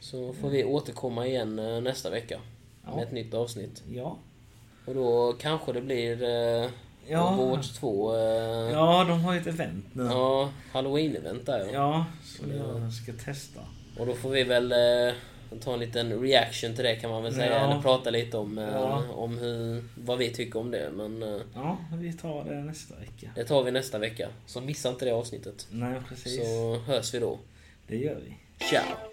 Så 0.00 0.32
får 0.32 0.48
vi 0.50 0.64
återkomma 0.64 1.26
igen 1.26 1.58
eh, 1.58 1.80
nästa 1.80 2.10
vecka. 2.10 2.40
Med 2.84 2.94
Ja. 2.96 3.02
ett 3.02 3.12
nytt 3.12 3.34
avsnitt. 3.34 3.82
Ja. 3.92 4.16
Och 4.86 4.94
då 4.94 5.32
kanske 5.40 5.72
det 5.72 5.80
blir 5.80 6.22
eh, 6.22 6.70
Ja. 7.08 7.34
Overwatch 7.38 7.68
2. 7.72 8.14
Eh, 8.16 8.20
ja. 8.20 8.70
ja, 8.70 9.04
de 9.08 9.20
har 9.24 9.32
ju 9.34 9.40
ett 9.40 9.46
event 9.46 9.84
nu. 9.92 10.02
Halloween-event 10.72 11.44
där 11.46 11.58
ja. 11.58 11.72
Ja, 11.72 12.04
som 12.24 12.52
jag 12.56 12.92
ska 12.92 13.12
testa. 13.24 13.60
Och 13.98 14.06
då 14.06 14.14
får 14.14 14.30
vi 14.30 14.44
väl 14.44 14.72
eh, 14.72 15.14
ta 15.60 15.72
en 15.74 15.80
liten 15.80 16.20
reaction 16.22 16.74
till 16.74 16.84
det 16.84 16.96
kan 16.96 17.10
man 17.10 17.22
väl 17.22 17.34
säga. 17.34 17.52
Ja. 17.58 17.70
Eller 17.70 17.82
prata 17.82 18.10
lite 18.10 18.36
om, 18.36 18.58
eh, 18.58 18.64
Ja. 18.64 19.02
om 19.14 19.38
hur, 19.38 19.84
vad 20.04 20.18
vi 20.18 20.30
tycker 20.30 20.58
om 20.60 20.70
det. 20.70 20.90
Men 20.94 21.22
eh, 21.22 21.40
Ja, 21.54 21.78
vi 21.92 22.12
tar 22.12 22.44
det 22.44 22.54
nästa 22.60 22.94
vecka. 22.96 23.30
det 23.34 23.44
tar 23.44 23.62
vi 23.62 23.70
nästa 23.70 23.98
vecka. 23.98 24.28
Så 24.46 24.60
missa 24.60 24.88
inte 24.88 25.04
det 25.04 25.10
avsnittet. 25.14 25.66
Nej, 25.70 26.00
precis. 26.08 26.36
Så 26.36 26.76
hörs 26.86 27.14
vi 27.14 27.18
då. 27.18 27.38
Det 27.86 27.96
gör 27.96 28.20
vi. 28.26 28.36
Ciao! 28.64 29.09